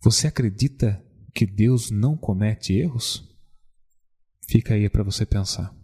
você 0.02 0.28
acredita 0.28 1.04
que 1.34 1.46
Deus 1.46 1.92
não 1.92 2.16
comete 2.16 2.74
erros? 2.74 3.28
Fica 4.48 4.76
aí 4.76 4.90
para 4.90 5.04
você 5.04 5.26
pensar. 5.26 5.76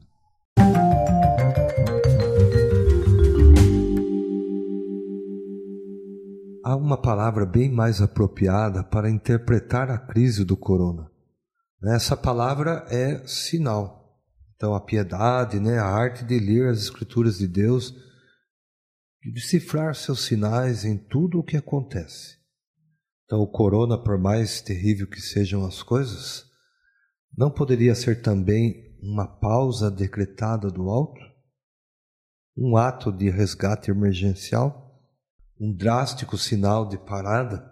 Há 6.65 6.78
uma 6.78 7.02
palavra 7.02 7.45
bem 7.45 7.69
mais 7.69 8.02
apropriada 8.02 8.84
para 8.84 9.10
interpretar 9.10 9.89
a 9.89 9.97
crise 9.97 10.45
do 10.45 10.56
corona. 10.56 11.12
Essa 11.84 12.15
palavra 12.15 12.86
é 12.89 13.28
sinal. 13.28 14.02
Então, 14.63 14.76
a 14.76 14.80
piedade, 14.80 15.60
né, 15.60 15.78
a 15.78 15.88
arte 15.88 16.23
de 16.23 16.39
ler 16.39 16.69
as 16.69 16.84
Escrituras 16.84 17.38
de 17.38 17.49
Deus, 17.49 17.93
de 19.21 19.30
decifrar 19.34 19.93
seus 19.93 20.21
sinais 20.21 20.86
em 20.86 20.97
tudo 20.97 21.38
o 21.39 21.43
que 21.43 21.58
acontece. 21.58 22.38
Então, 23.26 23.41
o 23.41 23.52
corona, 23.52 24.02
por 24.02 24.17
mais 24.17 24.62
terrível 24.62 25.06
que 25.06 25.19
sejam 25.19 25.65
as 25.65 25.84
coisas, 25.84 26.45
não 27.38 27.52
poderia 27.52 27.93
ser 27.93 28.21
também 28.21 28.97
uma 29.02 29.28
pausa 29.28 29.91
decretada 29.91 30.71
do 30.71 30.89
alto? 30.89 31.19
Um 32.56 32.78
ato 32.78 33.12
de 33.12 33.30
resgate 33.30 33.91
emergencial? 33.91 34.97
Um 35.60 35.76
drástico 35.76 36.38
sinal 36.38 36.88
de 36.88 36.97
parada? 36.97 37.69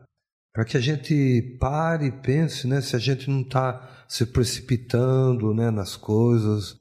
Para 0.51 0.65
que 0.65 0.75
a 0.75 0.81
gente 0.81 1.57
pare 1.57 2.07
e 2.07 2.21
pense 2.21 2.67
né, 2.67 2.81
se 2.81 2.97
a 2.97 2.99
gente 2.99 3.29
não 3.29 3.43
está 3.43 4.05
se 4.09 4.25
precipitando 4.25 5.53
né, 5.53 5.71
nas 5.71 5.95
coisas, 5.95 6.80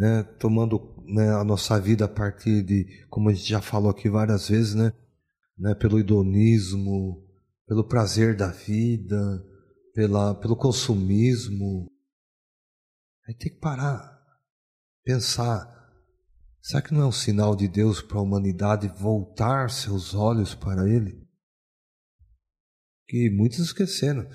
né, 0.00 0.22
tomando 0.38 0.96
né, 1.04 1.28
a 1.28 1.44
nossa 1.44 1.78
vida 1.78 2.06
a 2.06 2.08
partir 2.08 2.62
de, 2.62 3.04
como 3.10 3.28
a 3.28 3.34
gente 3.34 3.46
já 3.46 3.60
falou 3.60 3.90
aqui 3.90 4.08
várias 4.08 4.48
vezes, 4.48 4.74
né, 4.74 4.94
né, 5.58 5.74
pelo 5.74 6.00
hedonismo, 6.00 7.22
pelo 7.66 7.86
prazer 7.86 8.34
da 8.34 8.46
vida, 8.46 9.44
pela, 9.92 10.34
pelo 10.34 10.56
consumismo. 10.56 11.86
Aí 13.28 13.34
tem 13.34 13.52
que 13.52 13.60
parar, 13.60 14.18
pensar. 15.04 15.68
Será 16.62 16.80
que 16.80 16.94
não 16.94 17.02
é 17.02 17.06
um 17.06 17.12
sinal 17.12 17.54
de 17.54 17.68
Deus 17.68 18.00
para 18.00 18.16
a 18.16 18.22
humanidade 18.22 18.88
voltar 18.88 19.68
seus 19.68 20.14
olhos 20.14 20.54
para 20.54 20.88
Ele? 20.88 21.28
Que 23.06 23.28
muitos 23.28 23.58
esqueceram. 23.58 24.26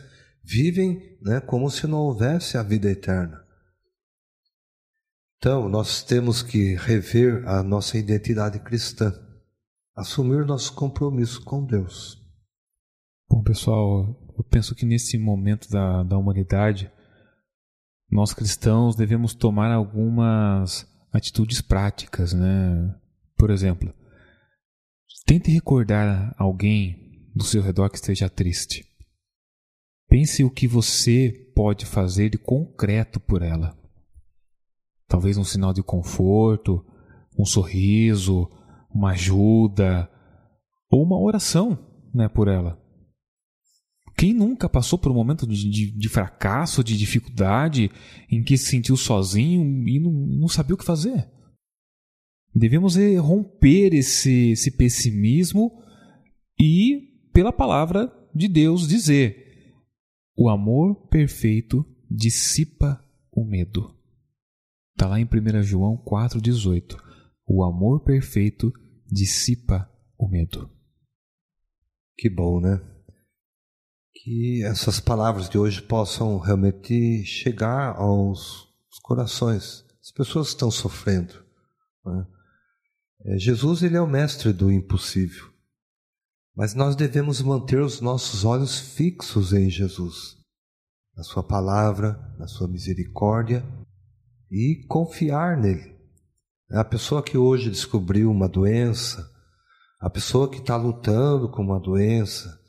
Vivem 0.44 1.18
né, 1.24 1.42
como 1.42 1.72
se 1.72 1.88
não 1.88 1.98
houvesse 1.98 2.56
a 2.56 2.62
vida 2.62 2.88
eterna. 2.88 3.45
Então, 5.38 5.70
nós 5.70 6.04
temos 6.04 6.42
que 6.42 6.76
rever 6.76 7.48
a 7.48 7.62
nossa 7.62 7.98
identidade 7.98 8.60
cristã, 8.60 9.14
assumir 9.96 10.46
nosso 10.46 10.74
compromisso 10.74 11.44
com 11.44 11.66
Deus. 11.66 12.22
Bom, 13.30 13.44
pessoal, 13.44 14.16
eu 14.38 14.44
penso 14.44 14.76
que 14.76 14.86
nesse 14.86 15.18
momento 15.18 15.70
da, 15.70 16.04
da 16.04 16.18
humanidade, 16.18 16.92
nós 18.10 18.34
cristãos 18.34 18.96
devemos 18.96 19.34
tomar 19.34 19.72
algumas 19.72 20.88
atitudes 21.12 21.62
práticas, 21.62 22.34
né? 22.34 22.96
Por 23.38 23.50
exemplo, 23.50 23.94
tente 25.26 25.52
recordar 25.52 26.36
alguém 26.38 27.32
do 27.36 27.44
seu 27.44 27.62
redor 27.62 27.90
que 27.90 27.98
esteja 27.98 28.30
triste. 28.30 28.86
Pense 30.08 30.44
o 30.44 30.52
que 30.52 30.68
você 30.68 31.52
pode 31.56 31.86
fazer 31.86 32.30
de 32.30 32.38
concreto 32.38 33.20
por 33.20 33.42
ela. 33.42 33.76
Talvez 35.08 35.38
um 35.38 35.44
sinal 35.44 35.74
de 35.74 35.84
conforto, 35.84 36.84
um 37.38 37.46
sorriso, 37.46 38.50
uma 38.94 39.12
ajuda 39.12 40.10
ou 40.90 41.04
uma 41.04 41.20
oração 41.20 41.78
né, 42.14 42.28
por 42.28 42.48
ela. 42.48 42.82
Quem 44.18 44.34
nunca 44.34 44.70
passou 44.70 44.98
por 44.98 45.12
um 45.12 45.16
momento 45.16 45.46
de, 45.46 45.70
de, 45.70 45.92
de 45.92 46.10
fracasso, 46.10 46.84
de 46.84 46.98
dificuldade, 46.98 47.92
em 48.32 48.42
que 48.42 48.58
se 48.58 48.70
sentiu 48.70 48.96
sozinho 48.96 49.88
e 49.88 50.00
não, 50.00 50.12
não 50.12 50.48
sabia 50.48 50.74
o 50.74 50.78
que 50.78 50.86
fazer? 50.86 51.30
Devemos 52.54 52.96
romper 53.20 53.94
esse, 53.94 54.52
esse 54.52 54.72
pessimismo 54.72 55.72
e, 56.58 57.30
pela 57.34 57.52
palavra 57.52 58.10
de 58.34 58.48
Deus, 58.48 58.88
dizer: 58.88 59.46
o 60.38 60.50
amor 60.50 61.08
perfeito 61.10 61.86
dissipa 62.10 63.04
o 63.32 63.46
medo. 63.46 63.95
Está 64.96 65.08
lá 65.08 65.20
em 65.20 65.26
1 65.26 65.62
João 65.64 65.98
4,18. 65.98 66.98
O 67.46 67.64
amor 67.64 68.04
perfeito 68.04 68.72
dissipa 69.06 69.90
o 70.18 70.28
medo. 70.28 70.70
Que 72.18 72.30
bom, 72.30 72.62
né? 72.62 72.80
que 74.26 74.64
essas 74.64 75.00
palavras 75.00 75.48
de 75.48 75.58
hoje 75.58 75.82
possam 75.82 76.40
realmente 76.40 77.24
chegar 77.26 77.96
aos 77.96 78.68
corações. 79.04 79.86
As 80.02 80.12
pessoas 80.12 80.48
estão 80.48 80.72
sofrendo. 80.72 81.46
Né? 82.04 82.26
É, 83.26 83.38
Jesus 83.38 83.84
ele 83.84 83.98
é 83.98 84.02
o 84.02 84.08
mestre 84.08 84.52
do 84.52 84.72
impossível, 84.72 85.52
mas 86.56 86.74
nós 86.74 86.96
devemos 86.96 87.40
manter 87.42 87.82
os 87.82 88.02
nossos 88.02 88.46
olhos 88.46 88.80
fixos 88.80 89.54
em 89.54 89.70
Jesus, 89.70 90.38
na 91.16 91.24
Sua 91.24 91.44
palavra, 91.44 92.14
na 92.40 92.48
Sua 92.48 92.68
misericórdia 92.68 93.64
e 94.52 94.86
confiar 94.88 95.58
nele. 95.58 95.96
A 96.72 96.84
pessoa 96.84 97.24
que 97.24 97.38
hoje 97.38 97.70
descobriu 97.70 98.32
uma 98.32 98.50
doença, 98.50 99.30
a 100.00 100.10
pessoa 100.10 100.50
que 100.50 100.58
está 100.58 100.76
lutando 100.76 101.50
com 101.50 101.62
uma 101.62 101.80
doença, 101.80 102.60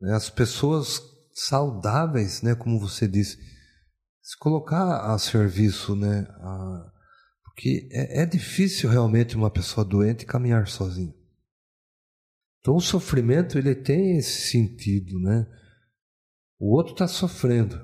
né? 0.00 0.14
As 0.14 0.30
pessoas 0.30 1.00
saudáveis, 1.32 2.42
né, 2.42 2.54
como 2.54 2.80
você 2.80 3.06
disse, 3.06 3.38
se 4.20 4.36
colocar 4.38 5.12
a 5.12 5.18
serviço, 5.18 5.94
né, 5.94 6.26
a, 6.40 6.92
porque 7.44 7.88
é, 7.92 8.22
é 8.22 8.26
difícil 8.26 8.90
realmente 8.90 9.36
uma 9.36 9.50
pessoa 9.50 9.84
doente 9.84 10.26
caminhar 10.26 10.66
sozinha. 10.66 11.14
Então 12.60 12.76
o 12.76 12.80
sofrimento 12.80 13.56
ele 13.56 13.74
tem 13.74 14.18
esse 14.18 14.50
sentido, 14.50 15.18
né? 15.20 15.46
O 16.58 16.76
outro 16.76 16.92
está 16.92 17.06
sofrendo, 17.06 17.80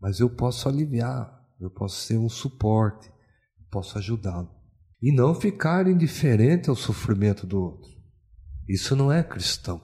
mas 0.00 0.20
eu 0.20 0.30
posso 0.30 0.68
aliviar, 0.68 1.35
eu 1.60 1.70
posso 1.70 2.00
ser 2.02 2.18
um 2.18 2.28
suporte, 2.28 3.08
eu 3.08 3.66
posso 3.70 3.98
ajudá-lo. 3.98 4.50
E 5.00 5.12
não 5.12 5.34
ficar 5.34 5.86
indiferente 5.86 6.70
ao 6.70 6.76
sofrimento 6.76 7.46
do 7.46 7.60
outro. 7.60 7.90
Isso 8.68 8.96
não 8.96 9.12
é 9.12 9.22
cristão. 9.22 9.82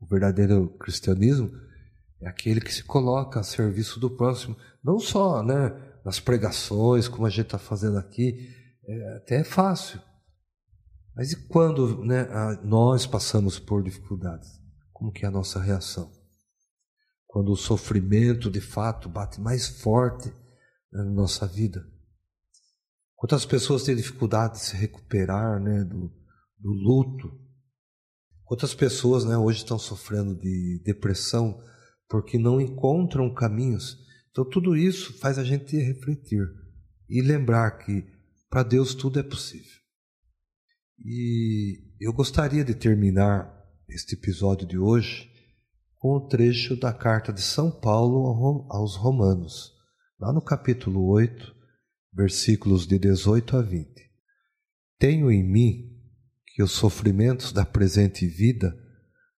O 0.00 0.06
verdadeiro 0.06 0.68
cristianismo 0.78 1.50
é 2.20 2.28
aquele 2.28 2.60
que 2.60 2.72
se 2.72 2.84
coloca 2.84 3.40
a 3.40 3.42
serviço 3.42 3.98
do 3.98 4.10
próximo, 4.10 4.56
não 4.82 4.98
só 4.98 5.42
né, 5.42 5.70
nas 6.04 6.20
pregações, 6.20 7.08
como 7.08 7.26
a 7.26 7.30
gente 7.30 7.46
está 7.46 7.58
fazendo 7.58 7.98
aqui, 7.98 8.54
é, 8.86 9.16
até 9.16 9.40
é 9.40 9.44
fácil. 9.44 10.00
Mas 11.14 11.32
e 11.32 11.48
quando 11.48 12.04
né, 12.04 12.26
nós 12.62 13.06
passamos 13.06 13.58
por 13.58 13.82
dificuldades? 13.82 14.60
Como 14.92 15.10
que 15.10 15.24
é 15.24 15.28
a 15.28 15.30
nossa 15.30 15.60
reação? 15.60 16.12
Quando 17.26 17.52
o 17.52 17.56
sofrimento 17.56 18.50
de 18.50 18.60
fato 18.60 19.08
bate 19.08 19.40
mais 19.40 19.66
forte 19.66 20.32
na 21.04 21.10
nossa 21.10 21.46
vida? 21.46 21.86
Quantas 23.14 23.44
pessoas 23.44 23.82
têm 23.82 23.96
dificuldade 23.96 24.54
de 24.54 24.60
se 24.60 24.76
recuperar 24.76 25.60
né, 25.60 25.84
do, 25.84 26.12
do 26.58 26.72
luto, 26.72 27.46
Quantas 28.46 28.72
pessoas 28.72 29.24
né, 29.24 29.36
hoje 29.36 29.58
estão 29.58 29.76
sofrendo 29.76 30.32
de 30.32 30.80
depressão 30.84 31.60
porque 32.08 32.38
não 32.38 32.60
encontram 32.60 33.34
caminhos? 33.34 33.98
Então, 34.30 34.48
tudo 34.48 34.76
isso 34.76 35.18
faz 35.18 35.36
a 35.36 35.42
gente 35.42 35.76
refletir 35.76 36.46
e 37.08 37.20
lembrar 37.20 37.72
que 37.72 38.06
para 38.48 38.62
Deus 38.62 38.94
tudo 38.94 39.18
é 39.18 39.22
possível. 39.24 39.80
E 41.04 41.82
eu 42.00 42.12
gostaria 42.12 42.64
de 42.64 42.72
terminar 42.72 43.52
este 43.88 44.14
episódio 44.14 44.64
de 44.64 44.78
hoje 44.78 45.28
com 45.96 46.16
um 46.16 46.28
trecho 46.28 46.76
da 46.76 46.92
carta 46.92 47.32
de 47.32 47.42
São 47.42 47.68
Paulo 47.68 48.68
aos 48.70 48.94
Romanos, 48.94 49.72
lá 50.18 50.32
no 50.32 50.40
capítulo 50.40 51.06
8, 51.08 51.54
versículos 52.12 52.86
de 52.86 52.98
18 52.98 53.56
a 53.56 53.62
20. 53.62 54.10
Tenho 54.98 55.30
em 55.30 55.44
mim 55.44 55.92
que 56.46 56.62
os 56.62 56.72
sofrimentos 56.72 57.52
da 57.52 57.66
presente 57.66 58.26
vida 58.26 58.74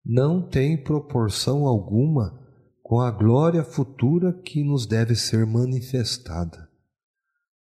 não 0.05 0.49
têm 0.49 0.83
proporção 0.83 1.67
alguma 1.67 2.47
com 2.83 3.01
a 3.01 3.11
glória 3.11 3.65
futura 3.65 4.33
que 4.33 4.63
nos 4.63 4.87
deve 4.87 5.17
ser 5.17 5.45
manifestada. 5.45 6.69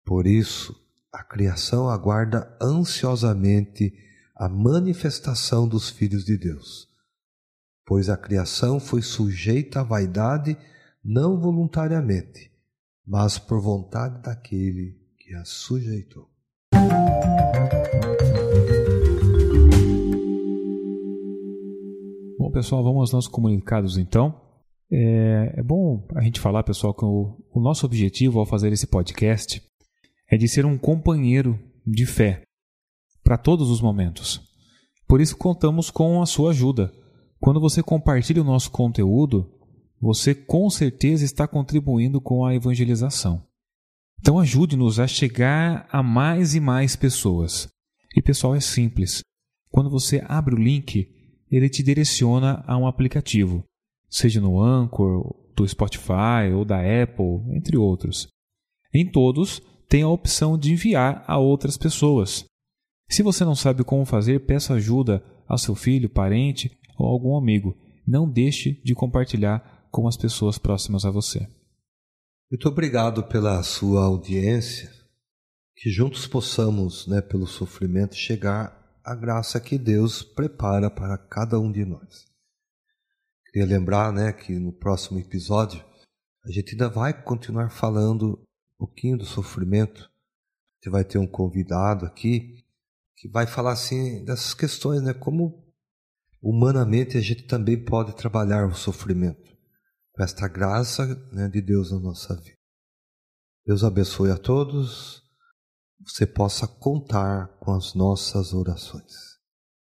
Por 0.05 0.27
isso, 0.27 0.75
a 1.12 1.23
criação 1.23 1.88
aguarda 1.88 2.57
ansiosamente 2.61 3.93
a 4.35 4.49
manifestação 4.49 5.69
dos 5.69 5.90
filhos 5.90 6.25
de 6.25 6.37
Deus, 6.37 6.88
pois 7.87 8.09
a 8.09 8.17
criação 8.17 8.81
foi 8.81 9.03
sujeita 9.03 9.81
à 9.81 9.85
vaidade 9.85 10.57
não 11.05 11.38
voluntariamente, 11.38 12.51
mas 13.07 13.38
por 13.38 13.61
vontade 13.61 14.23
daquele 14.23 14.97
que 15.19 15.35
a 15.35 15.45
sujeitou. 15.45 16.29
Bom, 22.38 22.51
pessoal, 22.51 22.83
vamos 22.83 23.01
aos 23.01 23.12
nossos 23.12 23.31
comunicados 23.31 23.99
então. 23.99 24.40
É, 24.90 25.55
é 25.57 25.62
bom 25.62 26.07
a 26.14 26.23
gente 26.23 26.40
falar, 26.40 26.62
pessoal, 26.62 26.95
que 26.95 27.05
o, 27.05 27.37
o 27.53 27.61
nosso 27.61 27.85
objetivo 27.85 28.38
ao 28.38 28.47
fazer 28.47 28.73
esse 28.73 28.87
podcast 28.87 29.62
é 30.31 30.37
de 30.37 30.49
ser 30.49 30.64
um 30.64 30.79
companheiro 30.79 31.59
de 31.87 32.07
fé 32.07 32.43
para 33.23 33.37
todos 33.37 33.71
os 33.71 33.81
momentos. 33.81 34.40
Por 35.07 35.21
isso 35.21 35.37
contamos 35.37 35.90
com 35.90 36.23
a 36.23 36.27
sua 36.27 36.51
ajuda. 36.51 36.93
Quando 37.40 37.61
você 37.61 37.83
compartilha 37.83 38.40
o 38.40 38.45
nosso 38.45 38.71
conteúdo, 38.71 39.54
você 40.05 40.35
com 40.35 40.69
certeza 40.69 41.25
está 41.25 41.49
contribuindo 41.49 42.21
com 42.21 42.45
a 42.45 42.55
evangelização. 42.55 43.43
Então 44.21 44.38
ajude-nos 44.38 45.01
a 45.01 45.07
chegar 45.07 45.88
a 45.90 46.03
mais 46.03 46.55
e 46.55 46.61
mais 46.61 46.95
pessoas. 46.95 47.69
E 48.14 48.21
pessoal, 48.21 48.55
é 48.55 48.61
simples. 48.61 49.23
Quando 49.71 49.88
você 49.88 50.23
abre 50.29 50.55
o 50.55 50.59
link, 50.59 51.09
ele 51.51 51.71
te 51.71 51.83
direciona 51.83 52.62
a 52.67 52.77
um 52.77 52.87
aplicativo, 52.87 53.64
seja 54.11 54.43
no 54.43 54.61
Anchor, 54.61 55.35
do 55.57 55.67
Spotify 55.67 56.53
ou 56.55 56.67
da 56.67 56.81
Apple, 56.81 57.57
entre 57.57 57.79
outros. 57.79 58.29
Em 58.93 59.11
todos, 59.11 59.62
tem 59.88 60.03
a 60.03 60.09
opção 60.09 60.59
de 60.59 60.73
enviar 60.73 61.25
a 61.27 61.38
outras 61.38 61.79
pessoas. 61.79 62.45
Se 63.09 63.23
você 63.23 63.43
não 63.43 63.55
sabe 63.55 63.83
como 63.83 64.05
fazer, 64.05 64.45
peça 64.45 64.75
ajuda 64.75 65.25
ao 65.49 65.57
seu 65.57 65.75
filho, 65.75 66.11
parente 66.11 66.71
ou 66.99 67.07
algum 67.07 67.37
amigo. 67.38 67.75
Não 68.07 68.29
deixe 68.29 68.83
de 68.85 68.95
compartilhar 68.95 69.74
com 69.94 70.09
as 70.09 70.16
pessoas 70.16 70.59
próximas 70.59 71.04
a 71.04 71.11
você. 71.11 71.48
Muito 72.50 72.68
obrigado 72.68 73.22
pela 73.22 73.62
sua 73.62 74.02
audiência, 74.02 74.90
que 75.76 75.88
juntos 75.88 76.26
possamos, 76.26 77.07
né, 77.07 77.22
pelo 77.22 77.46
sofrimento, 77.46 78.16
chegar 78.16 78.76
à 79.04 79.14
graça 79.14 79.61
que 79.61 79.78
Deus 79.78 80.20
prepara 80.20 80.90
para 80.90 81.16
cada 81.16 81.61
um 81.61 81.70
de 81.70 81.85
nós. 81.85 82.26
Queria 83.46 83.68
lembrar, 83.68 84.12
né, 84.12 84.33
que 84.33 84.59
no 84.59 84.72
próximo 84.72 85.20
episódio 85.20 85.80
a 86.44 86.50
gente 86.50 86.72
ainda 86.72 86.88
vai 86.88 87.12
continuar 87.22 87.70
falando 87.70 88.33
um 88.33 88.87
pouquinho 88.87 89.16
do 89.16 89.24
sofrimento. 89.24 90.11
Você 90.83 90.90
vai 90.90 91.04
ter 91.04 91.18
um 91.18 91.26
convidado 91.26 92.04
aqui 92.04 92.64
que 93.16 93.28
vai 93.28 93.46
falar 93.46 93.74
assim 93.74 94.24
dessas 94.24 94.54
questões, 94.54 95.00
né, 95.02 95.14
como 95.14 95.64
humanamente 96.42 97.16
a 97.16 97.20
gente 97.20 97.44
também 97.44 97.80
pode 97.80 98.16
trabalhar 98.16 98.66
o 98.66 98.74
sofrimento 98.74 99.54
com 100.14 100.22
esta 100.22 100.48
graça 100.48 101.05
né, 101.33 101.48
de 101.48 101.61
Deus 101.61 101.90
na 101.90 101.98
nossa 101.98 102.35
vida. 102.37 102.57
Deus 103.66 103.83
abençoe 103.83 104.31
a 104.31 104.38
todos, 104.38 105.22
você 106.00 106.27
possa 106.27 106.66
contar 106.66 107.48
com 107.59 107.72
as 107.72 107.94
nossas 107.94 108.53
orações. 108.53 109.35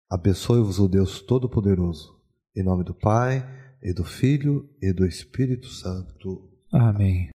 Abençoe-vos 0.10 0.80
o 0.80 0.88
Deus 0.88 1.20
Todo-Poderoso, 1.20 2.22
em 2.56 2.64
nome 2.64 2.84
do 2.84 2.94
Pai, 2.94 3.44
e 3.82 3.94
do 3.94 4.04
Filho 4.04 4.68
e 4.82 4.92
do 4.92 5.06
Espírito 5.06 5.68
Santo. 5.68 6.50
Amém. 6.72 7.30